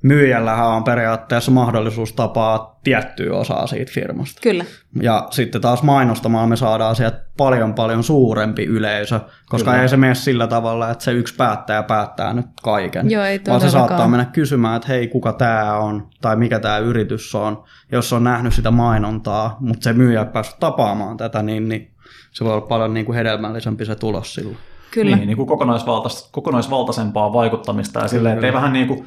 [0.02, 4.40] myyjällähän on periaatteessa mahdollisuus tapaa tiettyä osaa siitä firmasta.
[4.40, 4.64] Kyllä.
[5.02, 9.82] Ja sitten taas mainostamaan me saadaan sieltä paljon paljon suurempi yleisö, koska Kyllä.
[9.82, 13.10] ei se mene sillä tavalla, että se yksi päättäjä päättää nyt kaiken.
[13.10, 16.78] Joo, ei vaan se saattaa mennä kysymään, että hei, kuka tämä on, tai mikä tämä
[16.78, 21.68] yritys on, jos on nähnyt sitä mainontaa, mutta se myyjä ei päässyt tapaamaan tätä, niin,
[21.68, 21.90] niin
[22.32, 24.58] se voi olla paljon niin kuin hedelmällisempi se tulos silloin.
[24.90, 25.16] Kyllä.
[25.16, 29.06] Niin, niin kuin kokonaisvaltais, kokonaisvaltaisempaa vaikuttamista ja silleen, että ei vähän niin kuin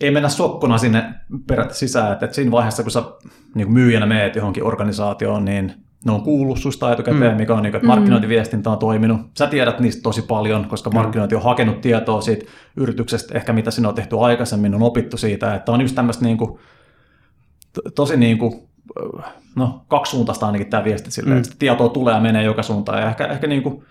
[0.00, 1.04] ei mennä sokkona sinne
[1.46, 3.02] periaatteessa sisään, että, siinä vaiheessa, kun sä
[3.54, 5.72] niin kuin myyjänä meet johonkin organisaatioon, niin
[6.04, 7.36] ne on kuullut susta etukäteen, mm.
[7.36, 9.20] mikä on, niin että markkinointiviestintä on toiminut.
[9.38, 13.88] Sä tiedät niistä tosi paljon, koska markkinointi on hakenut tietoa siitä yrityksestä, ehkä mitä sinä
[13.88, 16.58] on tehty aikaisemmin, on opittu siitä, että on just tämmöistä niin kuin,
[17.94, 18.68] tosi niin kuin,
[19.56, 21.42] no, kaksisuuntaista ainakin tämä viesti silleen, mm.
[21.42, 23.84] että tietoa tulee ja menee joka suuntaan, ja ehkä, ehkä niin kuin,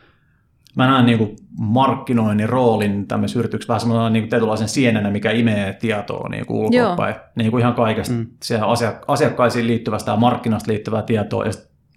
[0.76, 5.74] mä näen niin kuin markkinoinnin roolin tämmöisessä yrityksessä vähän semmoinen niin tietynlaisen sienenä, mikä imee
[5.74, 7.16] tietoa niin kuin ulkopäin.
[7.36, 8.28] Niin kuin ihan kaikesta mm.
[9.08, 11.52] asiakkaisiin liittyvästä ja markkinasta liittyvää tietoa ja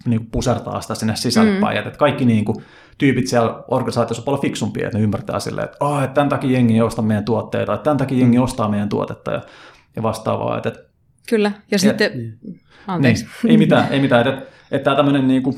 [0.05, 1.77] niin kuin pusertaa sitä sinne sisällepäin.
[1.77, 1.87] Mm.
[1.87, 2.57] Että kaikki niin kuin,
[2.97, 6.51] tyypit siellä organisaatiossa on paljon fiksumpia, että ne ymmärtää silleen, että, oh, että tämän takia
[6.51, 8.43] jengi ei osta meidän tuotteita, että tämän takia jengi mm.
[8.43, 9.41] ostaa meidän tuotetta ja,
[9.95, 10.57] ja vastaavaa.
[10.57, 10.73] Että,
[11.29, 13.25] Kyllä, ja, ja sitten, niin, anteeksi.
[13.43, 14.27] Niin, ei mitään, ei mitään.
[14.27, 15.55] Että, että tämä tämmöinen niin kuin,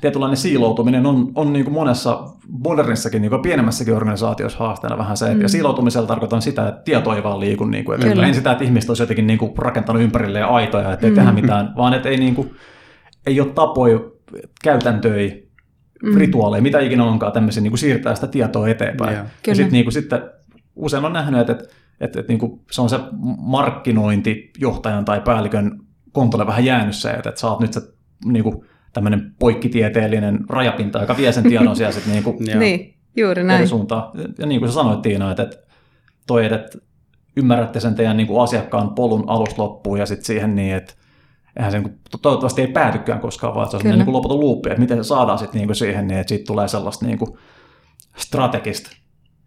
[0.00, 5.34] tietynlainen siiloutuminen on, on niin kuin monessa modernissakin, niin kuin pienemmässäkin organisaatiossa haasteena vähän se,
[5.34, 5.40] mm.
[5.40, 8.64] ja siiloutumisella tarkoitan sitä, että tieto ei vaan liiku, niin kuin, että en sitä, että
[8.64, 11.16] ihmiset olisi jotenkin niin kuin rakentanut ympärilleen aitoja, että ei mm.
[11.16, 12.54] tehdä mitään, vaan että ei, niin kuin,
[13.26, 14.00] ei ole tapoja,
[14.62, 15.34] käytäntöjä,
[16.02, 16.16] mm.
[16.16, 19.12] rituaaleja, mitä ikinä onkaan tämmöisiä, niin kuin siirtää sitä tietoa eteenpäin.
[19.12, 19.26] Yeah.
[19.46, 20.20] Ja sitten niin kuin, sitten
[20.76, 21.64] usein on nähnyt, että, että,
[22.00, 22.98] että, että niin kuin se on se
[23.38, 25.80] markkinointijohtajan tai päällikön
[26.12, 27.80] kontolle vähän jäänyt se, että, että sä oot nyt se
[28.24, 28.66] niin kuin,
[28.96, 33.68] tämmöinen poikkitieteellinen rajapinta, joka vie sen tiedon siellä sitten niin kuin niin, juuri näin.
[33.68, 34.10] suuntaan.
[34.38, 35.56] Ja niin kuin sä sanoit Tiina, että, että
[36.26, 36.78] toi, että
[37.36, 40.94] ymmärrätte sen teidän niin kuin asiakkaan polun alusta loppuun ja sitten siihen niin, että
[41.56, 44.80] eihän se niin toivottavasti ei päätykään koskaan, vaan se on niin kuin loputon luuppi, että
[44.80, 47.30] miten se saadaan sitten niin kuin siihen niin, että siitä tulee sellaista niin kuin
[48.16, 48.90] strategista,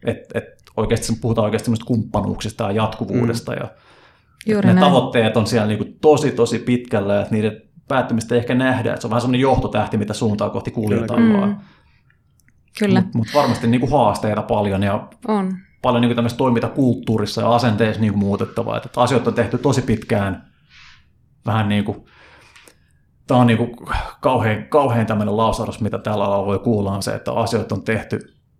[0.05, 3.57] että, että oikeasti puhutaan oikeasti kumppanuuksista ja jatkuvuudesta mm.
[3.57, 3.69] ja
[4.45, 4.85] Juuri ne näin.
[4.85, 9.01] tavoitteet on siellä niin kuin tosi tosi pitkällä, että niiden päättymistä ei ehkä nähdä, että
[9.01, 11.33] se on vähän sellainen johtotähti, mitä suuntaa kohti kuljetaan mm.
[11.33, 11.61] vaan.
[12.79, 13.01] Kyllä.
[13.01, 15.57] Mutta mut varmasti niin kuin haasteita paljon ja on.
[15.81, 18.77] paljon niin kuin tämmöistä toimintakulttuurissa ja asenteissa niin kuin muutettavaa.
[18.77, 20.49] Että, asioita on tehty tosi pitkään
[21.45, 22.05] vähän niin kuin,
[23.27, 23.71] tämä on niin kuin
[24.21, 28.19] kauhean, kauhean tämmöinen lausahdus, mitä tällä alalla voi kuulla, on se, että asioita on tehty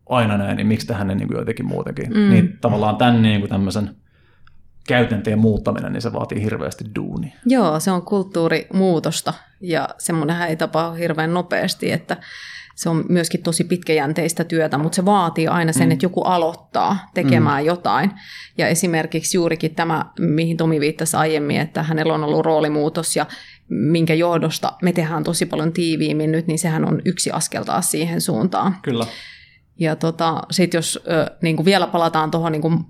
[0.09, 2.09] aina näin, niin miksi tähän ne niin kuin jotenkin muutenkin.
[2.09, 2.29] Mm.
[2.29, 3.95] Niin tavallaan tämän niin kuin tämmöisen
[4.89, 7.35] käytänteen muuttaminen, niin se vaatii hirveästi duunia.
[7.45, 12.17] Joo, se on kulttuurimuutosta ja semmoinenhän ei tapahdu hirveän nopeasti, että
[12.75, 15.91] se on myöskin tosi pitkäjänteistä työtä, mutta se vaatii aina sen, mm.
[15.91, 17.67] että joku aloittaa tekemään mm.
[17.67, 18.11] jotain.
[18.57, 23.25] Ja esimerkiksi juurikin tämä, mihin Tomi viittasi aiemmin, että hänellä on ollut roolimuutos ja
[23.69, 28.21] minkä johdosta me tehdään tosi paljon tiiviimmin nyt, niin sehän on yksi askel taas siihen
[28.21, 28.75] suuntaan.
[28.81, 29.05] Kyllä.
[29.79, 30.99] Ja tota, sitten jos
[31.41, 32.85] niin vielä palataan tuohon niin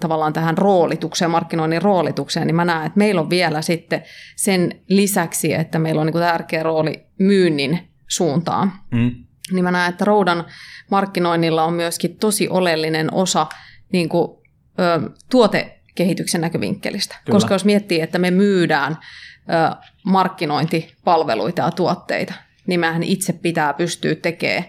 [0.00, 4.02] tavallaan tähän roolitukseen, markkinoinnin roolitukseen, niin mä näen, että meillä on vielä sitten
[4.36, 9.14] sen lisäksi, että meillä on niin kuin tärkeä rooli myynnin suuntaan, mm.
[9.52, 10.44] niin mä näen, että roudan
[10.90, 13.46] markkinoinnilla on myöskin tosi oleellinen osa
[13.92, 14.38] niin kuin,
[14.80, 17.16] ö, tuotekehityksen näkövinkkelistä.
[17.24, 17.36] Kyllä.
[17.36, 18.98] Koska jos miettii, että me myydään
[19.32, 22.34] ö, markkinointipalveluita ja tuotteita,
[22.66, 24.64] niin mähän itse pitää pystyä tekemään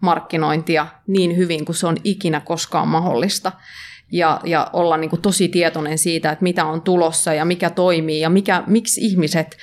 [0.00, 3.52] markkinointia niin hyvin kuin se on ikinä koskaan mahdollista
[4.12, 8.20] ja, ja olla niin kuin tosi tietoinen siitä, että mitä on tulossa ja mikä toimii
[8.20, 9.56] ja mikä, miksi ihmiset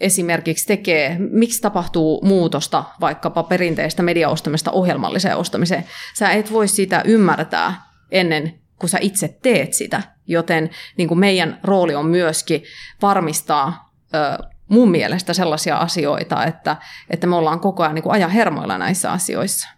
[0.00, 5.84] esimerkiksi tekee, miksi tapahtuu muutosta vaikkapa perinteistä mediaostamista ohjelmalliseen ostamiseen.
[6.18, 11.60] Sä et voi sitä ymmärtää ennen kuin sä itse teet sitä joten niin kuin meidän
[11.64, 12.62] rooli on myöskin
[13.02, 16.76] varmistaa ö, mun mielestä sellaisia asioita, että,
[17.10, 19.68] että me ollaan koko ajan niin kuin ajan hermoilla näissä asioissa.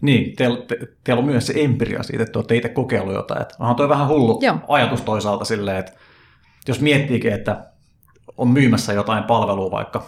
[0.00, 3.42] Niin, teillä, te, teillä on myös se empiria siitä, että olette itse kokeillut jotain.
[3.42, 4.56] Että onhan toi vähän hullu Joo.
[4.68, 5.92] ajatus toisaalta silleen, että
[6.68, 7.64] jos miettiikin, että
[8.36, 10.02] on myymässä jotain palvelua vaikka,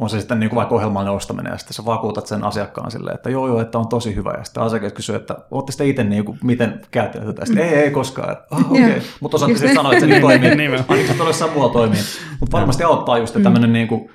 [0.00, 3.14] on se sitten niin kuin vaikka ohjelman ostaminen, ja sitten sä vakuutat sen asiakkaan silleen,
[3.14, 6.04] että joo joo, että on tosi hyvä, ja sitten asiakas kysyy, että ootte sitten itse
[6.04, 9.00] niin kuin, miten käyttänyt tätä, sitten ei, ei koskaan, oh, okei, okay.
[9.20, 10.50] mutta osaatte sitten sanoa, että se niin toimii,
[10.88, 12.00] ainakin se todella muualla toimii,
[12.40, 14.10] mutta varmasti auttaa just tämmöinen niin kuin,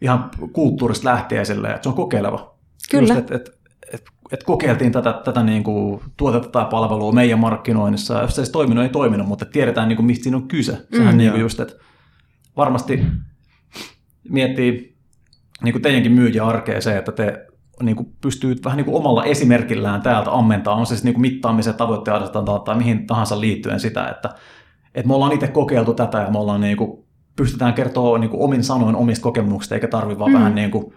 [0.00, 2.54] ihan kulttuurista lähtien silleen, että se on kokeileva.
[2.90, 3.14] Kyllä.
[3.14, 3.50] Just, että, että,
[4.32, 8.48] että, kokeiltiin tätä, tätä niin kuin tuotetta tai palvelua meidän markkinoinnissa, ja jos se ei
[8.52, 10.86] toiminut, ei toiminut, mutta tiedetään, niin kuin, mistä siinä on kyse.
[10.96, 11.74] Sehän mm, niin kuin just, että
[12.56, 13.06] varmasti
[14.28, 14.96] miettii
[15.62, 17.46] niin kuin teidänkin myyjä arkea se, että te
[17.82, 21.22] niin kuin pystyy vähän niin kuin omalla esimerkillään täältä ammentaa, on se sitten niin kuin
[21.22, 22.16] mittaamisen tavoitteen
[22.64, 24.34] tai mihin tahansa liittyen sitä, että,
[24.94, 27.04] että me ollaan itse kokeiltu tätä ja me ollaan niin kuin,
[27.36, 30.38] pystytään kertoa niin kuin omin sanoin omista kokemuksista, eikä tarvitse vaan mm.
[30.38, 30.94] vähän niin kuin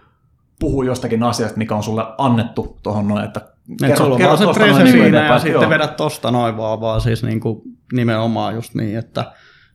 [0.60, 3.40] puhua jostakin asiasta, mikä on sulle annettu tuohon noin, että
[3.80, 7.40] kerro, sulla kerro se prese siinä ja sitten vedät tosta noin vaan, vaan siis niin
[7.40, 7.62] kuin
[7.92, 9.32] nimenomaan just niin, että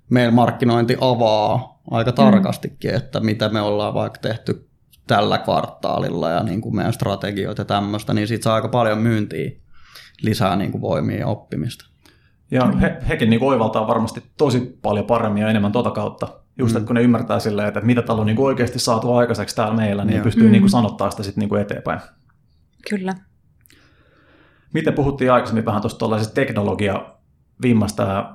[0.10, 2.16] meillä markkinointi avaa aika mm.
[2.16, 4.70] tarkastikin, että mitä me ollaan vaikka tehty
[5.08, 9.52] tällä kvartaalilla ja niin kuin meidän strategioita ja tämmöistä, niin siitä saa aika paljon myyntiä
[10.22, 11.86] lisää niin kuin voimia ja oppimista.
[12.52, 16.39] Ja he, hekin niin oivaltaa varmasti tosi paljon paremmin ja enemmän tota kautta.
[16.60, 16.78] Just, mm.
[16.78, 20.06] että kun ne ymmärtää silleen, että mitä täällä on niin oikeasti saatu aikaiseksi täällä meillä,
[20.06, 20.24] niin Joo.
[20.24, 20.52] pystyy mm.
[20.52, 22.00] niin kuin sanottaa sitä sitten niin eteenpäin.
[22.90, 23.14] Kyllä.
[24.74, 27.06] Miten puhuttiin aikaisemmin vähän tuosta teknologia
[27.62, 28.26] viimeistä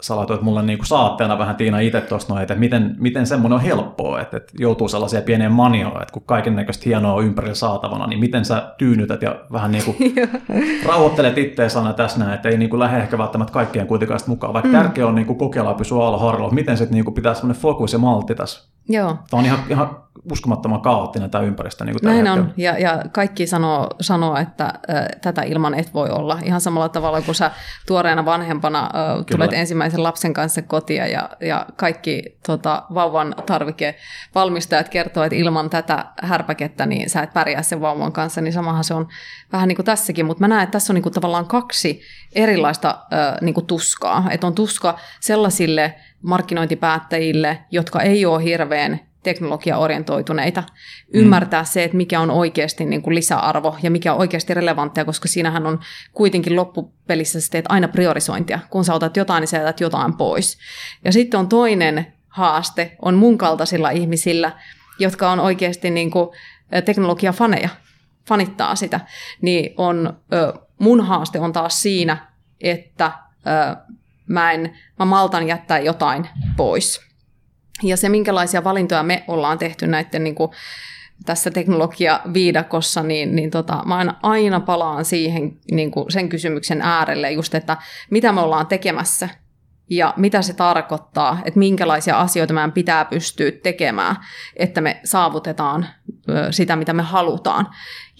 [0.00, 3.56] sä laitoit mulle niin kuin saatteena vähän Tiina itse tuossa noin, että miten, miten semmoinen
[3.56, 8.06] on helppoa, että, että joutuu sellaisia pieniä manioa, että kun kaiken näköistä hienoa ympärillä saatavana,
[8.06, 9.96] niin miten sä tyynytät ja vähän niin kuin
[10.86, 14.52] rauhoittelet itseä sana tässä näin, että ei niin kuin lähde ehkä välttämättä kaikkien kuitenkaan mukaan,
[14.52, 14.74] vaikka mm.
[14.74, 17.98] tärkeää on niin kuin kokeilla pysyä alhaarilla, miten se niin kuin pitää semmoinen fokus ja
[17.98, 18.70] maltti tässä.
[18.88, 19.16] Joo.
[19.30, 19.96] Tämä on ihan, ihan
[20.32, 21.84] uskomattoman kaoottinen tämä ympäristö.
[21.84, 26.08] Niin kuin Näin on, ja, ja kaikki sanoo, sanoo että äh, tätä ilman et voi
[26.08, 26.38] olla.
[26.44, 27.50] Ihan samalla tavalla kuin sä
[27.86, 35.24] tuoreena vanhempana äh, tulet ensimmäisen lapsen kanssa kotia, ja, ja kaikki tota, vauvan tarvikevalmistajat kertoo,
[35.24, 39.08] että ilman tätä härpäkettä niin sä et pärjää sen vauvan kanssa, niin samahan se on
[39.52, 42.00] vähän niin kuin tässäkin, mutta mä näen, että tässä on niin kuin tavallaan kaksi
[42.34, 44.24] erilaista äh, niin kuin tuskaa.
[44.30, 50.62] Että on tuska sellaisille markkinointipäättäjille, jotka ei ole hirveän teknologiaorientoituneita,
[51.14, 51.66] ymmärtää mm.
[51.66, 55.66] se, että mikä on oikeasti niin kuin lisäarvo ja mikä on oikeasti relevanttia, koska siinähän
[55.66, 55.80] on
[56.12, 58.58] kuitenkin loppupelissä sä teet aina priorisointia.
[58.70, 60.58] Kun sä otat jotain, niin sä jätät jotain pois.
[61.04, 64.52] Ja sitten on toinen haaste, on mun kaltaisilla ihmisillä,
[64.98, 66.28] jotka on oikeasti niin kuin
[66.84, 67.68] teknologiafaneja,
[68.28, 69.00] fanittaa sitä,
[69.42, 70.16] niin on,
[70.78, 72.26] mun haaste on taas siinä,
[72.60, 73.12] että
[74.26, 77.09] mä, en, mä maltan jättää jotain pois.
[77.82, 80.50] Ja se, minkälaisia valintoja me ollaan tehty näiden niin kuin,
[81.26, 87.32] tässä teknologia-viidakossa, niin, niin tota, mä aina, aina palaan siihen niin kuin sen kysymyksen äärelle
[87.32, 87.76] just, että
[88.10, 89.28] mitä me ollaan tekemässä
[89.90, 94.16] ja mitä se tarkoittaa, että minkälaisia asioita meidän pitää pystyä tekemään,
[94.56, 95.86] että me saavutetaan
[96.50, 97.66] sitä, mitä me halutaan.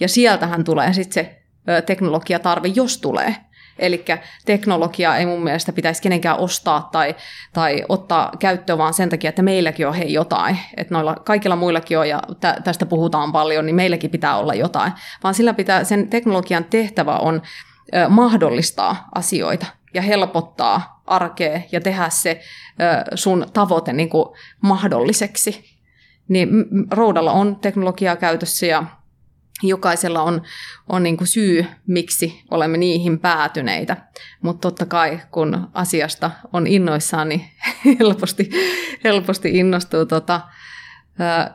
[0.00, 1.42] Ja sieltähän tulee sitten se
[1.86, 3.36] teknologiatarve, jos tulee.
[3.80, 4.04] Eli
[4.44, 7.16] teknologiaa ei mun mielestä pitäisi kenenkään ostaa tai,
[7.52, 10.58] tai ottaa käyttöön vaan sen takia, että meilläkin on hei jotain.
[10.76, 14.92] Että noilla kaikilla muillakin on ja tä, tästä puhutaan paljon, niin meilläkin pitää olla jotain.
[15.22, 17.42] Vaan sillä pitää, sen teknologian tehtävä on
[17.94, 22.40] ö, mahdollistaa asioita ja helpottaa arkea ja tehdä se
[22.80, 24.28] ö, sun tavoite niin kuin
[24.60, 25.64] mahdolliseksi.
[26.28, 26.48] Niin
[26.90, 28.84] roudalla on teknologiaa käytössä ja
[29.62, 30.42] jokaisella on,
[30.88, 33.96] on niin kuin syy, miksi olemme niihin päätyneitä.
[34.42, 37.44] Mutta totta kai, kun asiasta on innoissaan, niin
[38.00, 38.50] helposti,
[39.04, 40.40] helposti innostuu tota,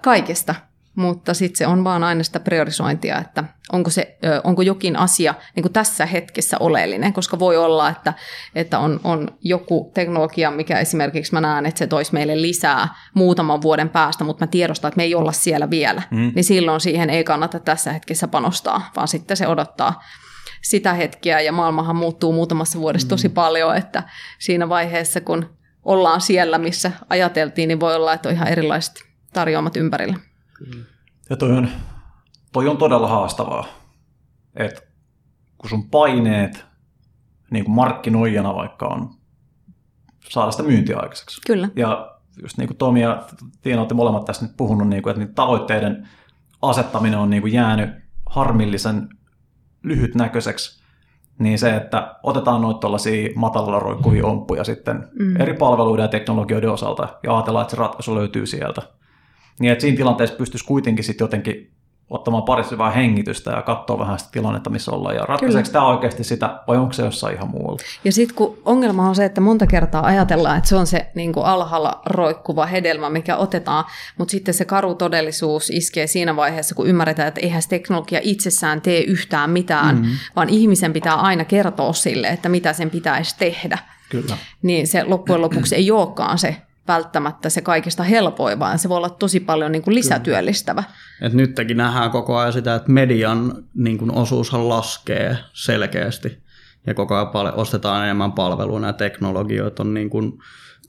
[0.01, 0.55] kaikesta
[0.95, 5.62] mutta sitten se on vaan aina sitä priorisointia, että onko, se, onko jokin asia niin
[5.62, 8.13] kuin tässä hetkessä oleellinen, koska voi olla, että,
[8.55, 13.62] että on, on joku teknologia, mikä esimerkiksi mä näen, että se toisi meille lisää muutaman
[13.62, 16.31] vuoden päästä, mutta mä tiedostan, että me ei olla siellä vielä, mm.
[16.36, 20.03] niin silloin siihen ei kannata tässä hetkessä panostaa, vaan sitten se odottaa
[20.62, 23.34] sitä hetkeä, ja maailmahan muuttuu muutamassa vuodessa tosi mm.
[23.34, 24.03] paljon, että
[24.39, 28.93] siinä vaiheessa, kun ollaan siellä, missä ajateltiin, niin voi olla, että on ihan erilaiset
[29.34, 30.15] tarjoamat ympärillä.
[31.29, 31.69] Ja toi on,
[32.53, 33.65] toi on todella haastavaa,
[34.55, 34.81] että
[35.57, 36.65] kun sun paineet
[37.51, 39.09] niin kuin markkinoijana vaikka on
[40.29, 41.41] saada sitä myyntiä aikaiseksi.
[41.47, 41.69] Kyllä.
[41.75, 43.23] Ja just niin kuin Tomi ja
[43.61, 46.07] Tiina olette molemmat tässä nyt puhunut, niin kuin, että niitä tavoitteiden
[46.61, 47.89] asettaminen on niin kuin jäänyt
[48.25, 49.09] harmillisen
[49.83, 50.83] lyhytnäköiseksi.
[51.39, 55.41] niin se, että otetaan noita tuollaisia matalalla roikkuvia omppuja sitten mm.
[55.41, 58.81] eri palveluiden ja teknologioiden osalta ja ajatellaan, että se ratkaisu löytyy sieltä.
[59.59, 61.75] Niin että siinä tilanteessa pystyisi kuitenkin sitten jotenkin
[62.09, 65.15] ottamaan parissa hyvää hengitystä ja katsoa vähän sitä tilannetta, missä ollaan.
[65.15, 67.79] Ja ratkaiseeko tämä oikeasti sitä, vai onko se jossain ihan muualla?
[68.03, 71.33] Ja sitten kun ongelma on se, että monta kertaa ajatellaan, että se on se niin
[71.33, 73.85] kuin alhaalla roikkuva hedelmä, mikä otetaan,
[74.17, 78.81] mutta sitten se karu todellisuus iskee siinä vaiheessa, kun ymmärretään, että eihän se teknologia itsessään
[78.81, 80.17] tee yhtään mitään, mm-hmm.
[80.35, 83.77] vaan ihmisen pitää aina kertoa sille, että mitä sen pitäisi tehdä.
[84.09, 84.37] Kyllä.
[84.61, 86.55] Niin se loppujen lopuksi ei olekaan se
[86.88, 90.84] välttämättä se kaikista helpoin, vaan se voi olla tosi paljon niin kuin lisätyöllistävä.
[91.21, 96.43] Et nytkin nähdään koko ajan sitä, että median niin kuin osuushan laskee selkeästi
[96.88, 100.39] ja koko ajan paljon ostetaan enemmän palveluja ja teknologioita on niin kuin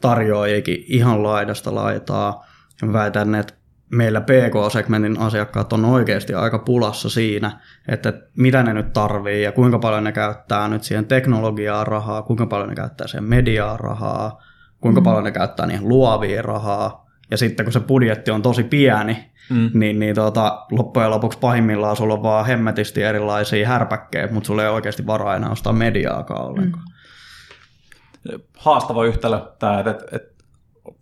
[0.01, 2.47] tarjoajikin ihan laidasta laitaa.
[2.83, 3.55] Ja väitän, että
[3.91, 9.79] meillä PK-segmentin asiakkaat on oikeasti aika pulassa siinä, että mitä ne nyt tarvii ja kuinka
[9.79, 14.43] paljon ne käyttää nyt siihen teknologiaa rahaa, kuinka paljon ne käyttää siihen mediaa rahaa,
[14.87, 15.05] kuinka mm.
[15.05, 17.07] paljon ne käyttää niihin luovia rahaa.
[17.31, 19.70] Ja sitten kun se budjetti on tosi pieni, mm.
[19.75, 24.68] niin, niin tota, loppujen lopuksi pahimmillaan sulla on vaan hemmetisti erilaisia härpäkkejä, mutta sulla ei
[24.68, 26.85] oikeasti varaa enää ostaa mediaakaan ollenkaan.
[26.85, 28.40] Mm.
[28.57, 30.44] Haastava yhtälö tämä, että, että, että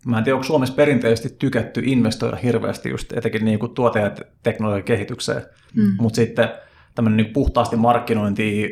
[0.05, 4.11] mä en tiedä, onko Suomessa perinteisesti tykätty investoida hirveästi just etenkin niin kuin tuote- ja
[4.43, 5.41] teknologian kehitykseen,
[5.75, 5.95] mm.
[5.99, 6.49] mutta sitten
[6.95, 8.69] tämmöinen niin puhtaasti markkinointi,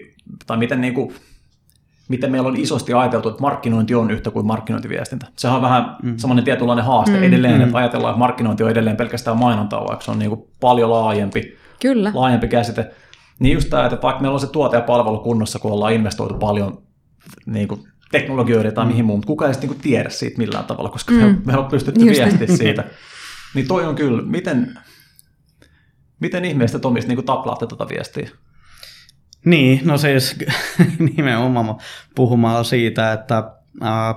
[0.47, 1.13] tai miten niin kuin
[2.07, 5.27] miten meillä on isosti ajateltu, että markkinointi on yhtä kuin markkinointiviestintä.
[5.37, 6.17] Sehän on vähän mm.
[6.17, 7.23] semmoinen tietynlainen haaste mm.
[7.23, 7.61] edelleen, mm.
[7.61, 11.57] että ajatellaan, että markkinointi on edelleen pelkästään mainontaa, vaikka se on niin kuin paljon laajempi,
[11.81, 12.11] Kyllä.
[12.13, 12.91] laajempi käsite.
[13.39, 16.33] Niin just tämä, että vaikka meillä on se tuote ja palvelu kunnossa, kun ollaan investoitu
[16.33, 16.81] paljon
[17.45, 18.91] niin kuin teknologioiden tai mm.
[18.91, 21.41] mihin muun, mutta kukaan ei sitten niin tiedä siitä millään tavalla, koska mm.
[21.45, 22.83] me on pystytty viestiä siitä.
[23.55, 24.79] Niin toi on kyllä, miten,
[26.19, 28.29] miten ihmeestä Tomista niin taklaatte tuota viestiä?
[29.45, 30.35] Niin, no siis
[31.17, 31.77] nimenomaan
[32.15, 33.37] puhumalla siitä, että
[33.83, 34.15] äh,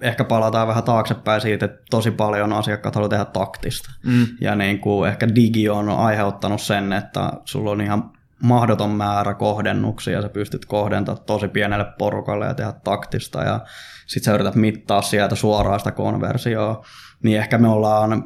[0.00, 3.90] ehkä palataan vähän taaksepäin siitä, että tosi paljon asiakkaat haluaa tehdä taktista.
[4.06, 4.26] Mm.
[4.40, 8.10] Ja niin kuin ehkä digi on aiheuttanut sen, että sulla on ihan
[8.42, 13.60] mahdoton määrä kohdennuksia ja sä pystyt kohdentamaan tosi pienelle porukalle ja tehdä taktista ja
[14.06, 16.84] sit sä yrität mittaa sieltä suoraan sitä konversioa.
[17.22, 18.24] Niin ehkä me ollaan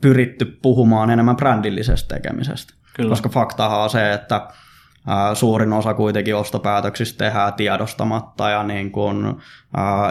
[0.00, 2.74] pyritty puhumaan enemmän brändillisestä tekemisestä.
[2.96, 3.10] Kyllä.
[3.10, 4.48] Koska faktahan on se, että
[5.34, 9.36] Suurin osa kuitenkin ostopäätöksistä tehdään tiedostamatta ja niin kuin,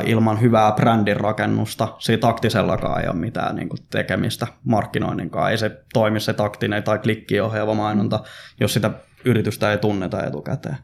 [0.06, 1.95] ilman hyvää brändin rakennusta.
[2.00, 5.52] Siitä taktisellakaan ei ole mitään niin kuin tekemistä markkinoinninkaan.
[5.52, 8.19] Ei se toimi se taktinen tai klikkiohjaava mainonta,
[8.60, 8.91] jos sitä
[9.26, 10.78] yritystä ei tunneta etukäteen.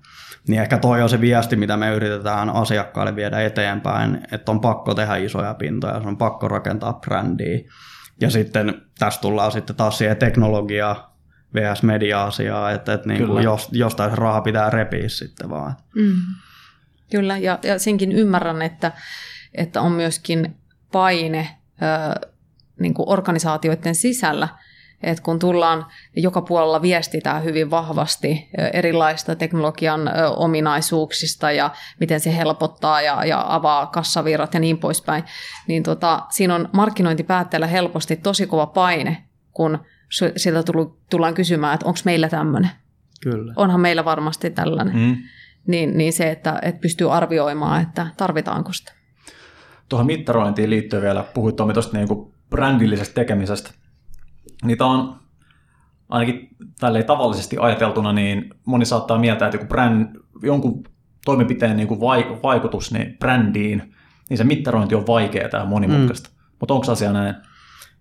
[0.47, 4.93] Niin ehkä toi on se viesti, mitä me yritetään asiakkaille viedä eteenpäin, että on pakko
[4.93, 7.59] tehdä isoja pintoja, on pakko rakentaa brändiä.
[8.21, 10.95] Ja sitten tässä tullaan sitten taas siihen teknologiaan,
[11.55, 11.83] vs.
[11.83, 15.75] media-asiaa, että, että niin kuin jos, jostain se raha pitää repiä sitten vaan.
[15.95, 16.15] Mm.
[17.11, 18.91] Kyllä, ja, ja senkin ymmärrän, että,
[19.53, 20.55] että on myöskin
[20.91, 22.27] paine ö,
[22.79, 24.47] niin kuin organisaatioiden sisällä,
[25.03, 25.85] että kun tullaan,
[26.15, 33.85] joka puolella viestitään hyvin vahvasti erilaista teknologian ominaisuuksista ja miten se helpottaa ja, ja avaa
[33.85, 35.23] kassavirrat ja niin poispäin,
[35.67, 39.79] niin tota, siinä on markkinointipäätteellä helposti tosi kova paine, kun
[40.35, 40.71] sieltä
[41.09, 42.71] tullaan kysymään, että onko meillä tämmöinen.
[43.23, 43.53] Kyllä.
[43.55, 44.95] Onhan meillä varmasti tällainen.
[44.95, 45.17] Mm.
[45.67, 48.93] Niin, niin se, että, että pystyy arvioimaan, että tarvitaanko sitä.
[49.89, 52.07] Tuohon mittarointiin liittyen vielä, puhuit Tomi tuosta niin
[52.49, 53.71] brändillisestä tekemisestä.
[54.63, 55.19] Niitä on
[56.09, 60.83] ainakin tälleen tavallisesti ajateltuna, niin moni saattaa mieltää, että joku bränd, jonkun
[61.25, 61.99] toimenpiteen niin kuin
[62.43, 63.95] vaikutus niin brändiin,
[64.29, 66.29] niin se mittarointi on vaikeaa ja monimutkaista.
[66.29, 66.35] Mm.
[66.59, 67.35] Mutta onko asia näin?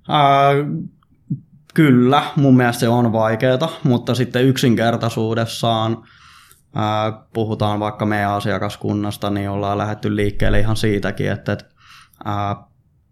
[0.09, 0.89] Uh,
[1.75, 6.03] Kyllä, mun mielestä se on vaikeaa, mutta sitten yksinkertaisuudessaan
[6.75, 11.57] ää, puhutaan vaikka meidän asiakaskunnasta, niin ollaan lähdetty liikkeelle ihan siitäkin, että
[12.25, 12.57] ää,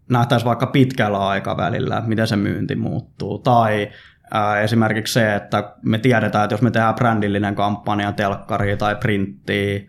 [0.09, 3.37] nähtäisiin vaikka pitkällä aikavälillä, miten se myynti muuttuu.
[3.37, 3.91] Tai
[4.31, 9.81] ää, esimerkiksi se, että me tiedetään, että jos me tehdään brändillinen kampanja telkkari tai printtiä,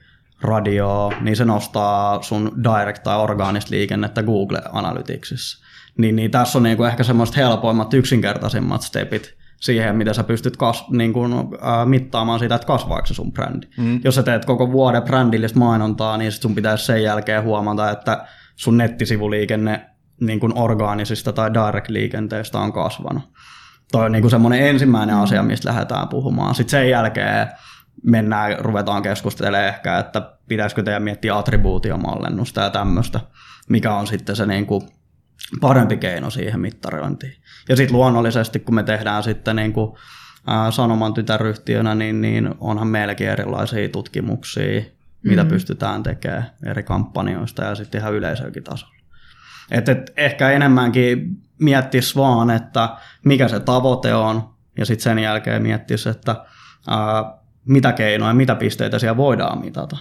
[0.42, 5.64] radio, niin se nostaa sun direct tai orgaanista liikennettä Google Analyticsissa.
[5.98, 10.84] Niin, niin tässä on niinku ehkä semmoiset helpoimmat, yksinkertaisimmat stepit siihen, mitä sä pystyt kas,
[10.90, 13.66] niin kuin, äh, mittaamaan sitä, että kasvaako se sun brändi.
[13.78, 14.00] Mm.
[14.04, 18.26] Jos sä teet koko vuoden brändillistä mainontaa, niin sit sun pitäisi sen jälkeen huomata, että
[18.56, 19.86] sun nettisivuliikenne
[20.20, 23.22] niin kuin orgaanisista tai direct-liikenteestä on kasvanut.
[23.92, 26.54] Toi on niin kuin semmoinen ensimmäinen asia, mistä lähdetään puhumaan.
[26.54, 27.48] Sitten sen jälkeen
[28.02, 33.20] mennään, ruvetaan keskustelemaan ehkä, että pitäisikö teidän miettiä attribuutiomallennusta ja tämmöistä,
[33.68, 34.82] mikä on sitten se niin kuin
[35.60, 37.36] parempi keino siihen mittarointiin.
[37.68, 39.96] Ja sitten luonnollisesti, kun me tehdään sitten niin kuin,
[40.70, 44.82] Sanoman tytäryhtiönä, niin, niin onhan meilläkin erilaisia tutkimuksia,
[45.22, 45.48] mitä mm.
[45.48, 48.94] pystytään tekemään eri kampanjoista ja sitten ihan yleisökin tasolla.
[49.70, 52.88] Et, et ehkä enemmänkin miettisi vaan, että
[53.24, 56.44] mikä se tavoite on, ja sitten sen jälkeen miettisi, että
[56.88, 59.96] ää, mitä keinoja, mitä pisteitä siellä voidaan mitata.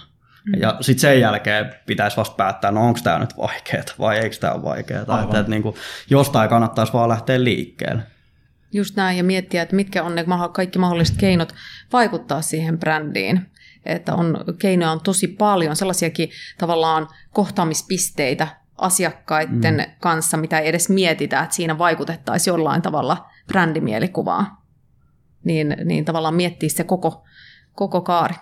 [0.46, 0.60] Mm.
[0.60, 4.52] Ja sitten sen jälkeen pitäisi vasta päättää, no onko tämä nyt vaikeaa vai eikö tämä
[4.52, 5.02] ole vaikeaa.
[5.02, 5.74] Että, että niin kuin,
[6.10, 8.02] jostain kannattaisi vaan lähteä liikkeelle.
[8.72, 11.54] Just näin, ja miettiä, että mitkä on ne kaikki mahdolliset keinot
[11.92, 13.46] vaikuttaa siihen brändiin.
[13.84, 19.92] Että on, keinoja on tosi paljon, sellaisiakin tavallaan kohtaamispisteitä asiakkaiden mm.
[20.00, 24.64] kanssa, mitä ei edes mietitä, että siinä vaikutettaisiin jollain tavalla brändimielikuvaa.
[25.44, 27.24] Niin, niin tavallaan miettiä se koko,
[27.74, 28.34] koko kaari.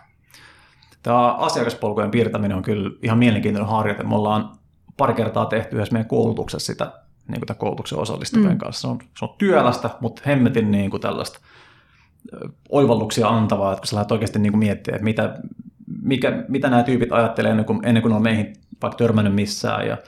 [1.02, 4.02] Tämä asiakaspolkujen piirtäminen on kyllä ihan mielenkiintoinen harjoite.
[4.02, 4.52] Me ollaan
[4.96, 6.92] pari kertaa tehty yhdessä meidän koulutuksessa sitä
[7.28, 8.58] niin kuin koulutuksen osallistuvien mm.
[8.58, 8.80] kanssa.
[8.80, 11.40] Se on, se on työlästä, mutta hemmetin niin kuin tällaista
[12.68, 15.38] oivalluksia antavaa, että kun sä lähdet oikeasti niin kuin miettiä, että mitä,
[16.02, 19.86] mikä, mitä nämä tyypit ajattelee ennen kuin, ennen kuin ne on meihin vaikka törmännyt missään
[19.86, 19.98] ja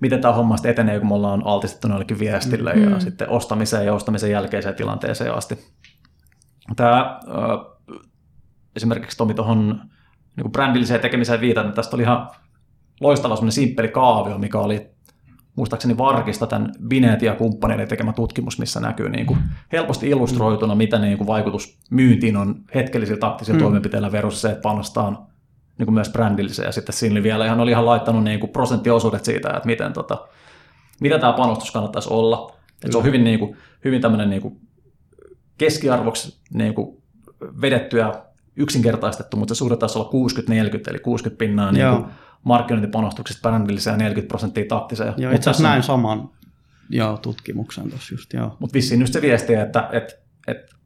[0.00, 2.90] miten tämä homma sitten etenee, kun me ollaan altistettu jollekin viestille mm.
[2.90, 5.58] ja sitten ostamiseen ja ostamisen jälkeiseen tilanteeseen asti.
[6.76, 7.20] Tämä
[8.76, 9.80] esimerkiksi Tomi tuohon
[10.36, 12.30] niin brändilliseen tekemiseen viitannut, tästä oli ihan
[13.00, 14.94] loistava semmoinen simppeli kaavio, mikä oli
[15.56, 19.38] muistaakseni Varkista tämän Binet ja kumppaneiden tekemä tutkimus, missä näkyy niin kuin
[19.72, 23.62] helposti illustroituna, mitä niin kuin vaikutus myyntiin on hetkellisillä taktisilla mm.
[23.62, 25.30] toimenpiteillä versus se, että panostaa
[25.78, 26.66] niin kuin myös brändilliseen.
[26.66, 29.92] Ja sitten siinä oli vielä ihan, oli ihan laittanut niin kuin prosenttiosuudet siitä, että miten,
[29.92, 30.28] tota,
[31.00, 32.56] mitä tämä panostus kannattaisi olla.
[32.74, 34.60] Että se on hyvin, niin kuin, hyvin tämmöinen niin kuin
[35.58, 37.02] keskiarvoksi niin kuin
[37.60, 38.12] vedettyä
[38.56, 42.04] yksinkertaistettu, mutta se suhde taisi olla 60-40, eli 60 pinnaa niin kuin
[42.42, 45.14] markkinointipanostuksista brändilliseen ja 40 prosenttia taktiseen.
[45.16, 46.30] Joo, itse asiassa näin saman
[46.90, 48.56] joo, tutkimuksen tuossa just, joo.
[48.58, 50.14] Mutta vissiin just se viesti, että, että,
[50.48, 50.76] että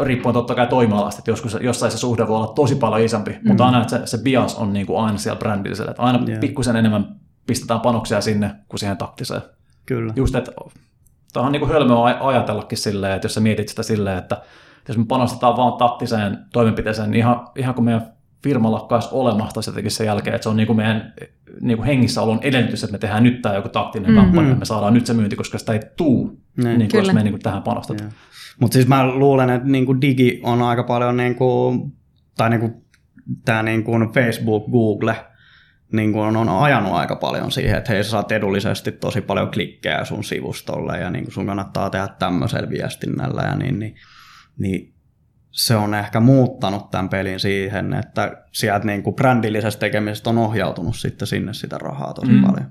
[0.00, 3.48] riippuen totta kai toimialasta, että joskus jossain se suhde voi olla tosi paljon isompi, mm.
[3.48, 6.40] mutta aina että se, se bias on niin kuin aina siellä brändillisellä, että aina yeah.
[6.40, 9.42] pikkusen enemmän pistetään panoksia sinne kuin siihen taktiseen.
[9.86, 10.12] Kyllä.
[10.16, 10.52] Just, että
[11.32, 14.42] tämä on niin kuin hölmöä ajatellakin silleen, että jos sä mietit sitä silleen, että
[14.88, 18.12] jos me panostetaan vaan taktiseen toimenpiteeseen, niin ihan, ihan kuin meidän
[18.42, 21.12] firma lakkaisi olemasta jotenkin sen jälkeen, että se on niin kuin meidän
[21.60, 24.24] niin kuin olon edellytys, että me tehdään nyt tämä joku taktinen mm-hmm.
[24.24, 27.22] kampanja, me saadaan nyt se myynti, koska sitä ei tuu, niin, niin kuin jos me
[27.22, 28.10] niin kuin tähän panostetaan.
[28.10, 28.14] Yeah.
[28.60, 31.92] Mutta siis mä luulen, että niin kuin digi on aika paljon, niin kuin,
[32.36, 32.74] tai niin kuin,
[33.44, 35.16] tämä niin kuin Facebook, Google,
[35.92, 40.04] niin kuin on ajanut aika paljon siihen, että hei sä saat edullisesti tosi paljon klikkejä
[40.04, 43.94] sun sivustolle ja niin kuin sun kannattaa tehdä tämmöisellä viestinnällä ja niin, niin,
[44.60, 44.94] niin
[45.50, 50.96] se on ehkä muuttanut tämän pelin siihen, että sieltä niin kuin brändillisestä tekemisestä on ohjautunut
[50.96, 52.42] sitten sinne sitä rahaa tosi mm.
[52.42, 52.66] paljon.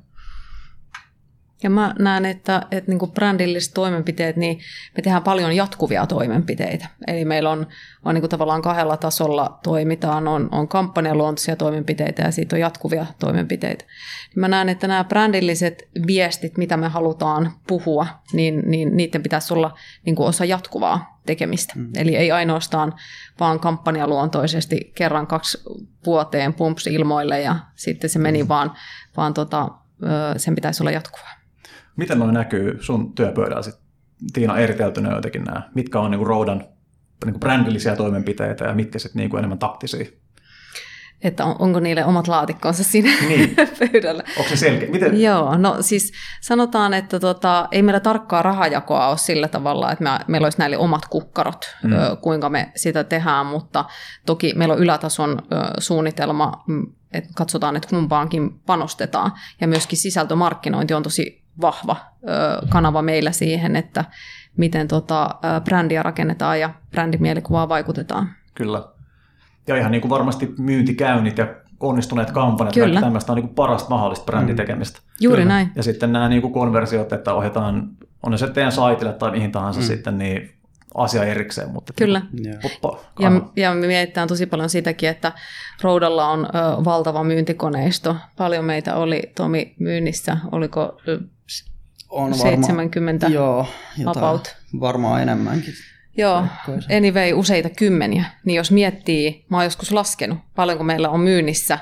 [1.63, 4.59] Ja mä näen, että, että niin kuin brändilliset toimenpiteet, niin
[4.97, 6.87] me tehdään paljon jatkuvia toimenpiteitä.
[7.07, 7.67] Eli meillä on,
[8.05, 13.05] on niin kuin tavallaan kahdella tasolla toimitaan, on, on kampanjaluontoisia toimenpiteitä ja siitä on jatkuvia
[13.19, 13.85] toimenpiteitä.
[14.35, 19.77] Mä näen, että nämä brändilliset viestit, mitä me halutaan puhua, niin, niin niiden pitäisi olla
[20.05, 21.73] niin kuin osa jatkuvaa tekemistä.
[21.75, 21.91] Mm.
[21.95, 22.93] Eli ei ainoastaan
[23.39, 25.57] vaan kampanjaluontoisesti kerran kaksi
[26.05, 28.49] vuoteen pumps ilmoille ja sitten se meni, mm.
[28.49, 28.73] vaan,
[29.17, 29.69] vaan tota,
[30.37, 31.38] sen pitäisi olla jatkuvaa.
[31.99, 33.83] Miten noin näkyy sun työpöydällä sitten,
[34.33, 35.69] Tiina, eriteltynä jotenkin nämä?
[35.75, 36.63] Mitkä on niin Roudan
[37.25, 40.05] niin brändillisiä toimenpiteitä ja mitkä sitten niin enemmän taktisia?
[41.21, 43.55] Että on, onko niille omat laatikkonsa siinä niin.
[43.79, 44.23] pöydällä.
[44.37, 44.89] Onko se selkeä?
[44.89, 45.21] Miten?
[45.21, 50.09] Joo, no siis sanotaan, että tota, ei meillä tarkkaa rahajakoa ole sillä tavalla, että me,
[50.27, 51.93] meillä olisi näille omat kukkarot, mm.
[51.93, 53.85] ö, kuinka me sitä tehdään, mutta
[54.25, 56.63] toki meillä on ylätason ö, suunnitelma,
[57.13, 59.31] että katsotaan, että kumpaankin panostetaan.
[59.61, 64.05] Ja myöskin sisältömarkkinointi on tosi vahva ö, kanava meillä siihen, että
[64.57, 68.29] miten tota, ö, brändiä rakennetaan ja brändimielikuvaa vaikutetaan.
[68.55, 68.83] Kyllä.
[69.67, 71.47] Ja ihan niin kuin varmasti myyntikäynnit ja
[71.79, 73.01] onnistuneet kampanjat, Kyllä.
[73.01, 74.99] tämmöistä on niin kuin parasta mahdollista bränditekemistä.
[74.99, 75.05] Mm.
[75.19, 75.53] Juuri Kyllä.
[75.53, 75.71] näin.
[75.75, 77.89] Ja sitten nämä niin kuin konversiot, että ohjataan,
[78.23, 79.85] on ne se teidän saitille tai mihin tahansa mm.
[79.85, 80.51] sitten, niin
[80.95, 81.69] asia erikseen.
[81.69, 82.21] Mutta Kyllä.
[82.31, 85.31] Niin, poppa, ja, ja me mietitään tosi paljon sitäkin, että
[85.81, 86.49] Roudalla on ö,
[86.85, 88.15] valtava myyntikoneisto.
[88.37, 91.01] Paljon meitä oli Tomi myynnissä, oliko
[92.09, 93.67] on 70 varma, joo,
[94.05, 94.55] about.
[94.79, 95.73] Varmaan enemmänkin.
[96.17, 96.43] Joo,
[96.97, 98.25] anyway, useita kymmeniä.
[98.45, 101.79] Niin jos miettii, mä oon joskus laskenut, paljonko meillä on myynnissä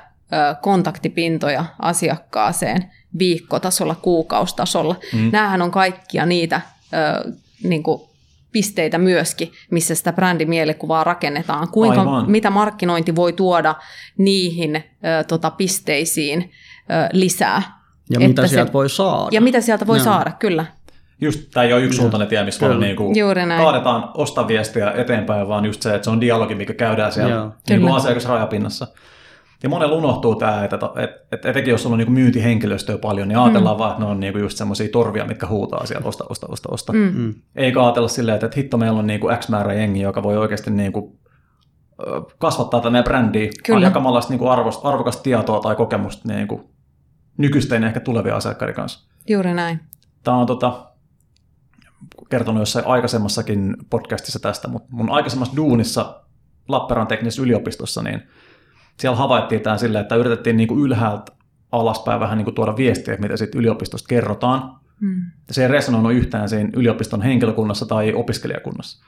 [0.62, 4.96] kontaktipintoja asiakkaaseen viikkotasolla, kuukaustasolla.
[5.14, 5.30] Mm.
[5.32, 6.62] Nämähän on kaikkia niitä
[6.94, 7.32] ö,
[7.64, 8.02] niin kuin
[8.52, 11.68] pisteitä myöskin, missä sitä brändimielikuvaa rakennetaan.
[11.68, 12.32] Kuinka, Aivan.
[12.32, 13.76] mitä markkinointi voi tuoda
[14.18, 17.77] niihin ö, tota, pisteisiin ö, lisää.
[18.10, 19.28] Ja mitä se, sieltä voi saada.
[19.32, 20.04] Ja mitä sieltä voi no.
[20.04, 20.66] saada, kyllä.
[21.22, 23.16] just tämä ei ole yksisuuntainen tie, missä vaan niin kuin
[23.58, 27.52] kaadetaan ostaviestiä eteenpäin, vaan just se, että se on dialogi, mikä käydään siellä Joo.
[27.70, 28.88] niin kuin asiakasrajapinnassa.
[29.64, 33.40] Ja monella unohtuu tämä, että, että, että etenkin jos sulla on niin myyntihenkilöstöä paljon, niin
[33.40, 33.80] ajatellaan mm.
[33.80, 36.70] vaan, että ne on niin kuin just semmoisia torvia, mitkä huutaa siellä, osta, osta, osta,
[36.72, 36.94] osta.
[36.94, 37.12] Mm.
[37.16, 37.34] Mm.
[37.56, 40.38] Eikä ajatella silleen, että, että hitto, meillä on niin kuin X määrä jengi, joka voi
[40.38, 41.20] oikeasti niin kuin,
[42.38, 43.86] kasvattaa tätä meidän brändiä Kyllä.
[43.86, 44.52] jakamalla sitä niin kuin
[44.84, 46.62] arvokasta tietoa tai kokemusta niin kuin
[47.38, 49.10] nykyisten ehkä tulevien asiakkaiden kanssa.
[49.28, 49.80] Juuri näin.
[50.24, 50.92] Tämä on tota,
[52.30, 56.24] kertonut jossain aikaisemmassakin podcastissa tästä, mutta mun aikaisemmassa duunissa
[56.68, 58.22] Lappeenrannan teknisessä yliopistossa, niin
[59.00, 61.32] siellä havaittiin tämä silleen, että yritettiin niinku ylhäältä
[61.72, 64.80] alaspäin vähän niinku tuoda viestiä, mitä siitä yliopistosta kerrotaan.
[65.00, 65.22] Mm.
[65.48, 69.06] Ja se ei resonoinut yhtään siinä yliopiston henkilökunnassa tai opiskelijakunnassa.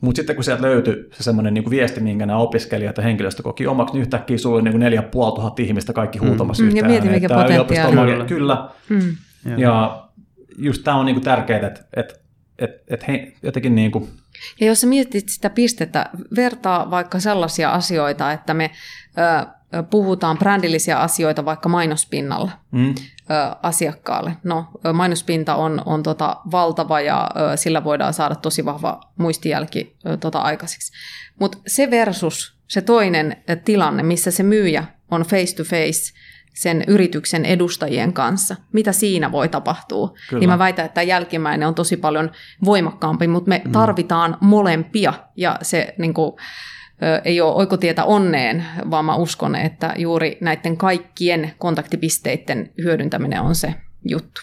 [0.00, 3.66] Mutta sitten kun sieltä löytyi se semmoinen niinku viesti, minkä nämä opiskelijat ja henkilöstö koki
[3.66, 6.90] omaksi, niin yhtäkkiä sulla oli niinku neljä puoli tuhatta ihmistä kaikki huutamassa Mm, ja yhteen.
[6.90, 8.10] mieti, mikä että tämä potentiaali.
[8.12, 8.24] Kyllä.
[8.24, 8.68] Kyllä.
[8.88, 9.16] Mm.
[9.46, 9.58] Joo.
[9.58, 10.04] Ja
[10.58, 12.20] just tämä on niinku tärkeää, että et,
[12.58, 14.08] et, et he, jotenkin niinku,
[14.60, 18.70] Ja jos sä mietit sitä pistettä, vertaa vaikka sellaisia asioita, että me
[19.18, 19.46] ö,
[19.90, 22.94] puhutaan brändillisiä asioita vaikka mainospinnalla mm,
[23.62, 24.36] asiakkaalle.
[24.44, 30.92] No, mainospinta on, on tota valtava ja sillä voidaan saada tosi vahva muistijälki tota aikaiseksi.
[31.40, 36.14] Mutta se versus se toinen tilanne, missä se myyjä on face to face
[36.54, 40.14] sen yrityksen edustajien kanssa, mitä siinä voi tapahtua.
[40.28, 40.40] Kyllä.
[40.40, 42.30] Niin mä väitän, että tämä jälkimmäinen on tosi paljon
[42.64, 46.32] voimakkaampi, mutta me tarvitaan molempia ja se niin kuin,
[47.24, 53.74] ei ole oikotietä onneen, vaan mä uskon, että juuri näiden kaikkien kontaktipisteiden hyödyntäminen on se
[54.08, 54.40] juttu.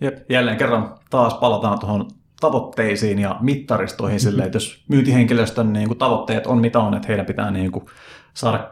[0.00, 5.98] jep, jälleen kerran taas palataan tuohon tavoitteisiin ja mittaristoihin silleen, että jos myyntihenkilöstön niin kuin,
[5.98, 7.84] tavoitteet on mitä on, että heidän pitää niin kuin,
[8.34, 8.70] saada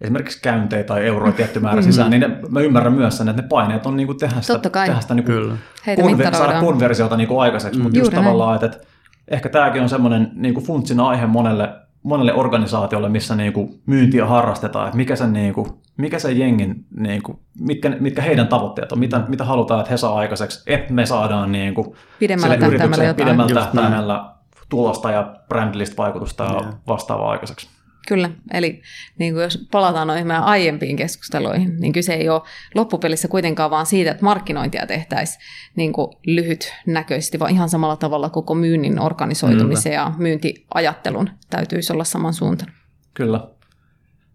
[0.00, 3.48] esimerkiksi käyntejä tai euroja tietty määrä sisään, niin ne, mä ymmärrän myös sen, että ne
[3.48, 4.86] paineet on niin kuin, tehdä sitä, Totta kai.
[4.86, 5.56] tehdä sitä niin kuin, konver-
[5.86, 6.34] mittaroidaan.
[6.34, 8.24] saada konversiota niin kuin aikaiseksi, mutta just Juuri näin.
[8.24, 8.86] tavallaan, että, että
[9.28, 11.68] ehkä tämäkin on semmoinen niin kuin funtsin aihe monelle,
[12.06, 16.86] monelle organisaatiolle, missä niin kuin myyntiä harrastetaan, että mikä sen, niin kuin, mikä sen jengin,
[16.96, 20.92] niin kuin, mitkä, mitkä heidän tavoitteet on, mitä, mitä halutaan, että he saa aikaiseksi, että
[20.92, 23.16] me saadaan niin kuin, Pidemmällä tähtäimellä jotain.
[23.16, 24.32] pidemmällä tähtäimellä
[24.68, 26.64] tulosta ja brändillistä vaikutusta ja Joo.
[26.88, 27.75] vastaavaa aikaiseksi.
[28.06, 28.82] Kyllä, eli
[29.18, 32.42] niin kuin jos palataan noihin meidän aiempiin keskusteluihin, niin kyse ei ole
[32.74, 35.40] loppupelissä kuitenkaan vaan siitä, että markkinointia tehtäisiin
[35.76, 42.34] niin kuin lyhytnäköisesti, vaan ihan samalla tavalla koko myynnin organisoitumisen ja myyntiajattelun täytyisi olla saman
[42.34, 42.72] suuntaan.
[43.14, 43.48] Kyllä.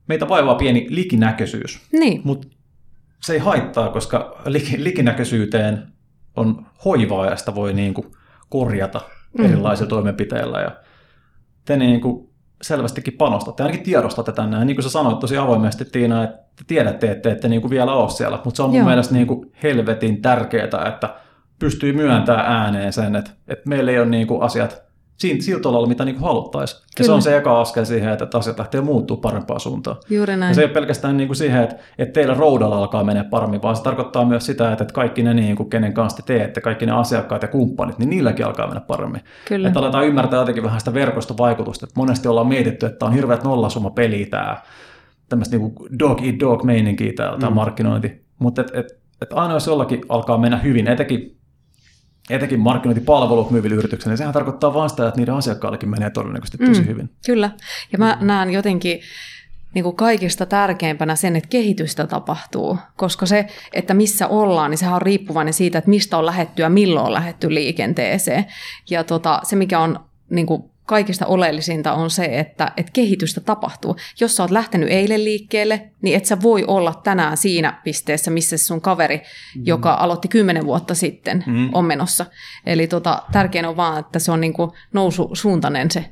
[0.07, 1.82] Meitä vaivaa pieni likinäköisyys.
[1.91, 2.47] Niin, Mutta
[3.22, 5.88] se ei haittaa, koska lik- likinäköisyyteen
[6.36, 8.15] on hoivaa ja sitä voi niinku
[8.49, 9.01] korjata
[9.38, 9.45] Mm.
[9.45, 10.61] erilaisilla toimenpiteillä.
[10.61, 10.72] Ja
[11.65, 12.31] te niinku
[12.62, 14.57] selvästikin panostatte, ainakin tiedostatte tänne.
[14.57, 17.93] Ja niin kuin sä sanoit tosi avoimesti, Tiina, että te tiedätte, että ette niinku vielä
[17.93, 18.39] ole siellä.
[18.45, 18.88] Mutta se on mun Joo.
[18.88, 21.16] mielestä niinku helvetin tärkeää, että
[21.59, 24.91] pystyy myöntämään ääneen sen, että, että meillä ei ole niinku asiat siinä,
[25.22, 26.82] sillä tavalla, mitä niinku haluttaisiin.
[26.99, 29.97] Ja se on se eka askel siihen, että asiat lähtee muuttuu parempaan suuntaan.
[30.09, 30.55] juuri Ja näin.
[30.55, 33.76] se ei ole pelkästään niin kuin siihen, että, että teillä roudalla alkaa mennä paremmin, vaan
[33.76, 36.91] se tarkoittaa myös sitä, että kaikki ne, niin kuin, kenen kanssa te teette, kaikki ne
[36.91, 39.22] asiakkaat ja kumppanit, niin niilläkin alkaa mennä paremmin.
[39.47, 39.67] Kyllä.
[39.67, 41.86] Että aletaan ymmärtää jotenkin vähän sitä verkostovaikutusta.
[41.86, 44.57] Että monesti ollaan mietitty, että tämä on hirveät nollasumma peli tämä,
[45.30, 47.55] tämmöistä niin dog eat dog meininkiä tämä, tämä Mm.
[47.55, 48.22] markkinointi.
[48.39, 48.86] Mutta et, et,
[49.22, 51.38] et aina jos jollakin alkaa mennä hyvin, etenkin,
[52.30, 56.82] etenkin markkinointipalvelut myyville yrityksille, niin sehän tarkoittaa vaan sitä, että niiden asiakkaallekin menee todennäköisesti tosi
[56.82, 56.88] Mm.
[56.88, 57.09] hyvin.
[57.26, 57.51] Kyllä.
[57.91, 58.99] Ja mä näen jotenkin
[59.74, 64.95] niin kuin kaikista tärkeimpänä sen, että kehitystä tapahtuu, koska se, että missä ollaan, niin sehän
[64.95, 68.45] on riippuvainen siitä, että mistä on lähetty ja milloin on lähetty liikenteeseen.
[68.89, 69.99] Ja tota, se, mikä on
[70.30, 73.96] niin kuin kaikista oleellisinta on se, että, että kehitystä tapahtuu.
[74.20, 78.58] Jos sä oot lähtenyt eilen liikkeelle, niin et sä voi olla tänään siinä pisteessä, missä
[78.58, 79.62] se sun kaveri, mm.
[79.66, 81.70] joka aloitti kymmenen vuotta sitten, Mm.
[81.74, 82.26] on menossa.
[82.66, 86.06] Eli tota, tärkein on vaan, että se on niin kuin noususuuntainen se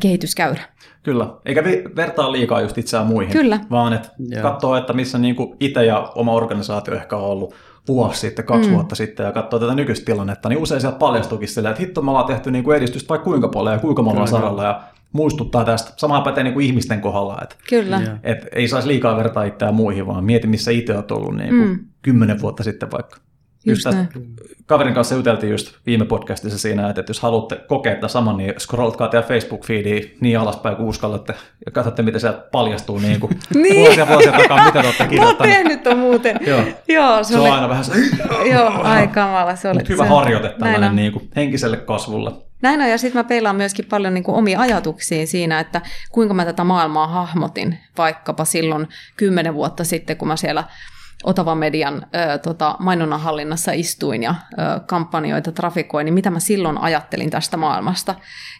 [0.00, 0.62] kehityskäyrä.
[1.02, 1.64] Kyllä, eikä
[1.96, 3.60] vertaa liikaa just itseään muihin, Kyllä.
[3.70, 4.08] vaan että
[4.42, 7.54] katsoo, että missä niinku itse ja oma organisaatio ehkä on ollut
[7.88, 8.74] vuosi sitten, kaksi Mm.
[8.74, 12.10] vuotta sitten ja katsoo tätä nykyistä tilannetta, niin usein sieltä paljastuukin silleen, että hitto me
[12.10, 14.38] ollaan tehty niinku edistystä vaikka kuinka paljon ja kuinka monella Kyllä.
[14.40, 15.92] saralla ja muistuttaa tästä.
[15.96, 18.00] Sama pätee niinku ihmisten kohdalla, että Kyllä.
[18.06, 18.14] Joo.
[18.22, 21.78] et ei saisi liikaa vertaa itseään muihin, vaan mieti missä itse olet ollut niinku Mm.
[22.02, 23.16] kymmenen vuotta sitten vaikka.
[23.66, 24.36] Just tästä näin.
[24.66, 29.08] kaverin kanssa juteltiin just viime podcastissa siinä, että, jos haluatte kokea tätä saman, niin scrolltkaa
[29.08, 31.34] teidän Facebook-feediä niin alaspäin kuin uskallatte
[31.66, 33.76] ja katsotte, mitä sieltä paljastuu niin kuin Niin.
[33.86, 35.56] vuosia vuosia takaa, mitä te olette Mä oon kirjoittaneet.
[35.56, 36.36] tehnyt ton muuten.
[36.46, 36.62] Joo.
[36.88, 37.92] Joo, se, Se oli, on aina vähän se,
[38.52, 39.56] joo, ai kamala.
[39.56, 40.96] Se oli, hyvä se, harjoite tällainen on.
[40.96, 42.32] niin kuin henkiselle kasvulle.
[42.62, 45.80] Näin on, ja sitten mä peilaan myöskin paljon niin kuin omia ajatuksiin siinä, että
[46.12, 50.64] kuinka mä tätä maailmaa hahmotin vaikkapa silloin kymmenen vuotta sitten, kun mä siellä
[51.24, 56.78] Otava Median ö, tota, mainonnan hallinnassa istuin ja ö, kampanjoita trafikoin, niin mitä mä silloin
[56.78, 58.14] ajattelin tästä maailmasta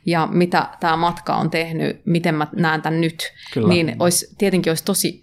[0.07, 3.69] ja mitä tämä matka on tehnyt, miten mä näen tämän nyt, Kyllä.
[3.69, 5.21] niin olisi, tietenkin olisi tosi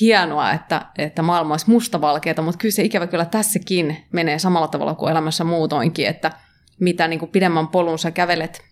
[0.00, 4.94] hienoa, että, että maailma olisi mustavalkeata, mutta kyllä se ikävä kyllä tässäkin menee samalla tavalla
[4.94, 6.32] kuin elämässä muutoinkin, että
[6.80, 8.62] mitä niin kuin pidemmän polun sä kävelet,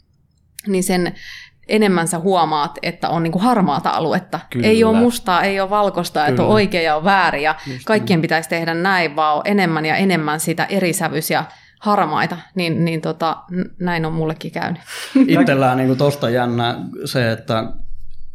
[0.67, 1.15] niin sen
[1.71, 4.41] enemmän sä huomaat, että on niin kuin harmaata aluetta.
[4.51, 4.67] Kyllä.
[4.67, 6.29] Ei ole mustaa, ei ole valkoista, Kyllä.
[6.29, 8.23] että on oikea ja on väärin ja Just kaikkien niin.
[8.23, 11.45] pitäisi tehdä näin, vaan on enemmän ja enemmän sitä erisävyisiä
[11.81, 13.37] harmaita, niin, niin tota,
[13.81, 14.81] näin on mullekin käynyt.
[15.41, 17.65] Itsellään niin tuosta jännä se, että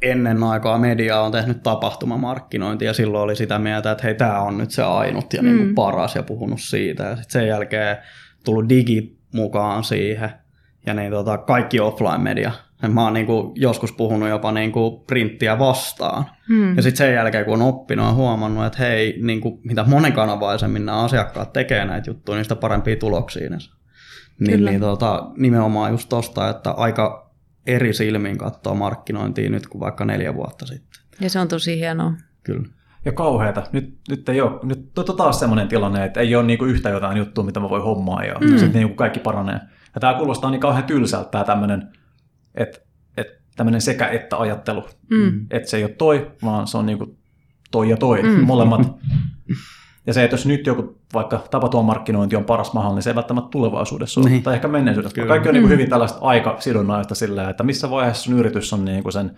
[0.01, 4.57] ennen aikaa media on tehnyt tapahtumamarkkinointia ja silloin oli sitä mieltä, että hei, tämä on
[4.57, 5.75] nyt se ainut ja niin mm.
[5.75, 7.03] paras ja puhunut siitä.
[7.03, 7.97] Ja sitten sen jälkeen
[8.43, 10.29] tullut digi mukaan siihen
[10.85, 12.51] ja niin tota, kaikki offline-media.
[12.87, 16.25] Mä oon niin kuin joskus puhunut jopa niin kuin printtiä vastaan.
[16.49, 16.75] Mm.
[16.75, 20.85] Ja sitten sen jälkeen, kun on oppinut, on huomannut, että hei, niin kuin, mitä monikanavaisemmin
[20.85, 23.57] nämä asiakkaat tekee näitä juttuja, niin sitä parempia tuloksia ne
[24.39, 27.31] niin, niin tota, nimenomaan just tosta, että aika
[27.67, 31.01] eri silmin katsoa markkinointia nyt kuin vaikka neljä vuotta sitten.
[31.21, 32.13] Ja se on tosi hienoa.
[32.43, 32.67] Kyllä.
[33.05, 33.63] Ja kauheata.
[33.71, 37.17] Nyt, nyt ei ole, nyt on taas sellainen tilanne, että ei ole niinku yhtä jotain
[37.17, 38.47] juttua, mitä mä voi hommaa ja mm.
[38.47, 39.59] sitten niinku kaikki paranee.
[39.95, 41.89] Ja tämä kuulostaa niin kauhean tylsältä tämä tämmöinen,
[42.57, 42.79] että,
[43.17, 44.83] että tämmöinen sekä että ajattelu.
[45.09, 45.45] Mm.
[45.51, 47.17] Että se ei ole toi, vaan se on niinku
[47.71, 48.43] toi ja toi, mm.
[48.43, 48.81] molemmat.
[50.07, 53.49] Ja se, että jos nyt joku vaikka tapaturmamarkkinointi on paras mahdollinen, niin se ei välttämättä
[53.49, 54.43] tulevaisuudessa ole, niin.
[54.43, 55.15] tai ehkä menneisyydessä.
[55.15, 55.27] Kyllä.
[55.27, 59.03] Kaikki on niin kuin hyvin tällaista aikasidonnaista sillä, että missä vaiheessa sun yritys on niin
[59.03, 59.31] kuin sen,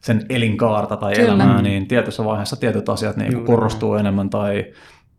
[0.00, 1.28] sen elinkaarta tai Kyllä.
[1.28, 4.64] elämää, niin tietyssä vaiheessa tietyt asiat niin kuin korostuu enemmän tai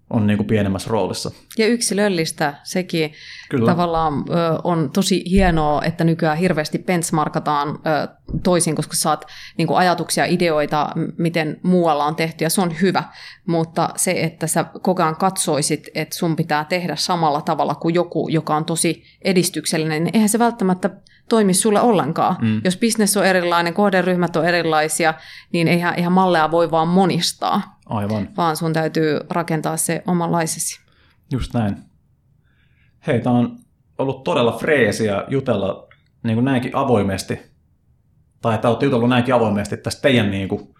[0.09, 1.31] on niin kuin pienemmässä roolissa.
[1.57, 3.13] Ja yksilöllistä sekin
[3.49, 3.71] Kyllä.
[3.71, 4.33] tavallaan ö,
[4.63, 8.07] on tosi hienoa, että nykyään hirveästi benchmarkataan ö,
[8.43, 9.25] toisin, koska saat
[9.57, 13.03] niin kuin ajatuksia, ideoita, miten muualla on tehty, ja se on hyvä.
[13.45, 18.27] Mutta se, että sä koko ajan katsoisit, että sun pitää tehdä samalla tavalla kuin joku,
[18.29, 20.89] joka on tosi edistyksellinen, niin eihän se välttämättä
[21.29, 22.35] toimi sulle ollenkaan.
[22.41, 22.61] Mm.
[22.63, 25.13] Jos bisnes on erilainen, kohderyhmät on erilaisia,
[25.53, 27.74] niin eihän, eihän malleja voi vaan monistaa.
[27.85, 28.29] Aivan.
[28.37, 30.79] Vaan sun täytyy rakentaa se omanlaisesi.
[31.31, 31.77] Just näin.
[33.07, 33.57] Hei, tämä on
[33.97, 35.87] ollut todella freesiä jutella
[36.23, 37.39] niin kuin näinkin avoimesti,
[38.41, 40.75] tai että olette jutellut näinkin avoimesti tästä teidän, niin kuin,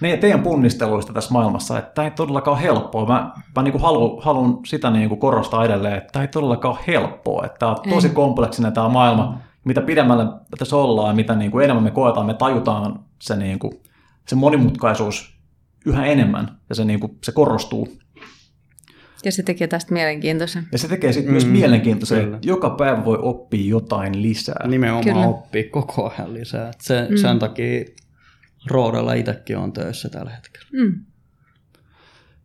[0.00, 3.06] ne, teidän punnisteluista tässä maailmassa, että tämä ei todellakaan ole helppoa.
[3.06, 6.84] Mä, mä niin haluan, haluan sitä niin kuin korostaa edelleen, että tämä ei todellakaan ole
[6.86, 9.38] helppoa, että tämä on tosi kompleksinen tämä maailma.
[9.64, 10.24] Mitä pidemmälle
[10.58, 13.72] tässä ollaan, mitä niin kuin enemmän me koetaan, me tajutaan se, niin kuin,
[14.26, 15.35] se monimutkaisuus
[15.86, 17.88] yhä enemmän ja se, niin kuin, se korostuu.
[19.24, 20.66] Ja se tekee tästä mielenkiintoisen.
[20.72, 22.36] Ja se tekee sitten mm, myös mielenkiintoisen, kyllä.
[22.36, 24.68] että joka päivä voi oppia jotain lisää.
[24.68, 25.26] Nimenomaan kyllä.
[25.26, 26.70] oppii koko ajan lisää.
[26.80, 27.16] se, mm.
[27.16, 27.84] Sen takia
[28.66, 30.68] Roodella itsekin on töissä tällä hetkellä.
[30.72, 31.04] Mm.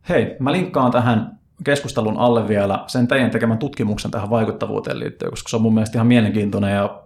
[0.09, 5.49] Hei, mä linkkaan tähän keskustelun alle vielä sen teidän tekemän tutkimuksen tähän vaikuttavuuteen liittyen, koska
[5.49, 7.03] se on mun mielestä ihan mielenkiintoinen ja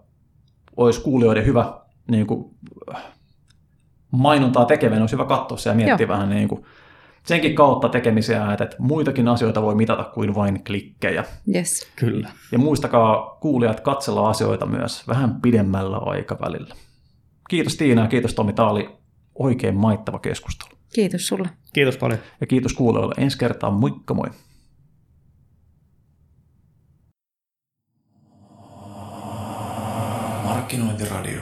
[0.77, 1.79] olisi kuulijoiden hyvä
[2.11, 2.55] niin kuin,
[4.11, 6.13] mainontaa tekevän olisi hyvä katsoa se ja miettiä Joo.
[6.13, 6.65] vähän niin kuin
[7.23, 11.23] senkin kautta tekemisiä, että muitakin asioita voi mitata kuin vain klikkejä.
[11.55, 11.91] Yes.
[11.95, 12.29] Kyllä.
[12.51, 16.75] Ja muistakaa kuulijat katsella asioita myös vähän pidemmällä aikavälillä.
[17.49, 18.53] Kiitos Tiina ja kiitos Tomi.
[18.53, 18.89] Tämä oli
[19.39, 20.69] oikein maittava keskustelu.
[20.93, 21.49] Kiitos sulle.
[21.73, 22.19] Kiitos paljon.
[22.41, 23.15] Ja kiitos kuulijoille.
[23.17, 23.71] Ensi kertaa.
[23.71, 24.27] Moikka moi.
[30.43, 31.41] Markkinointiradio.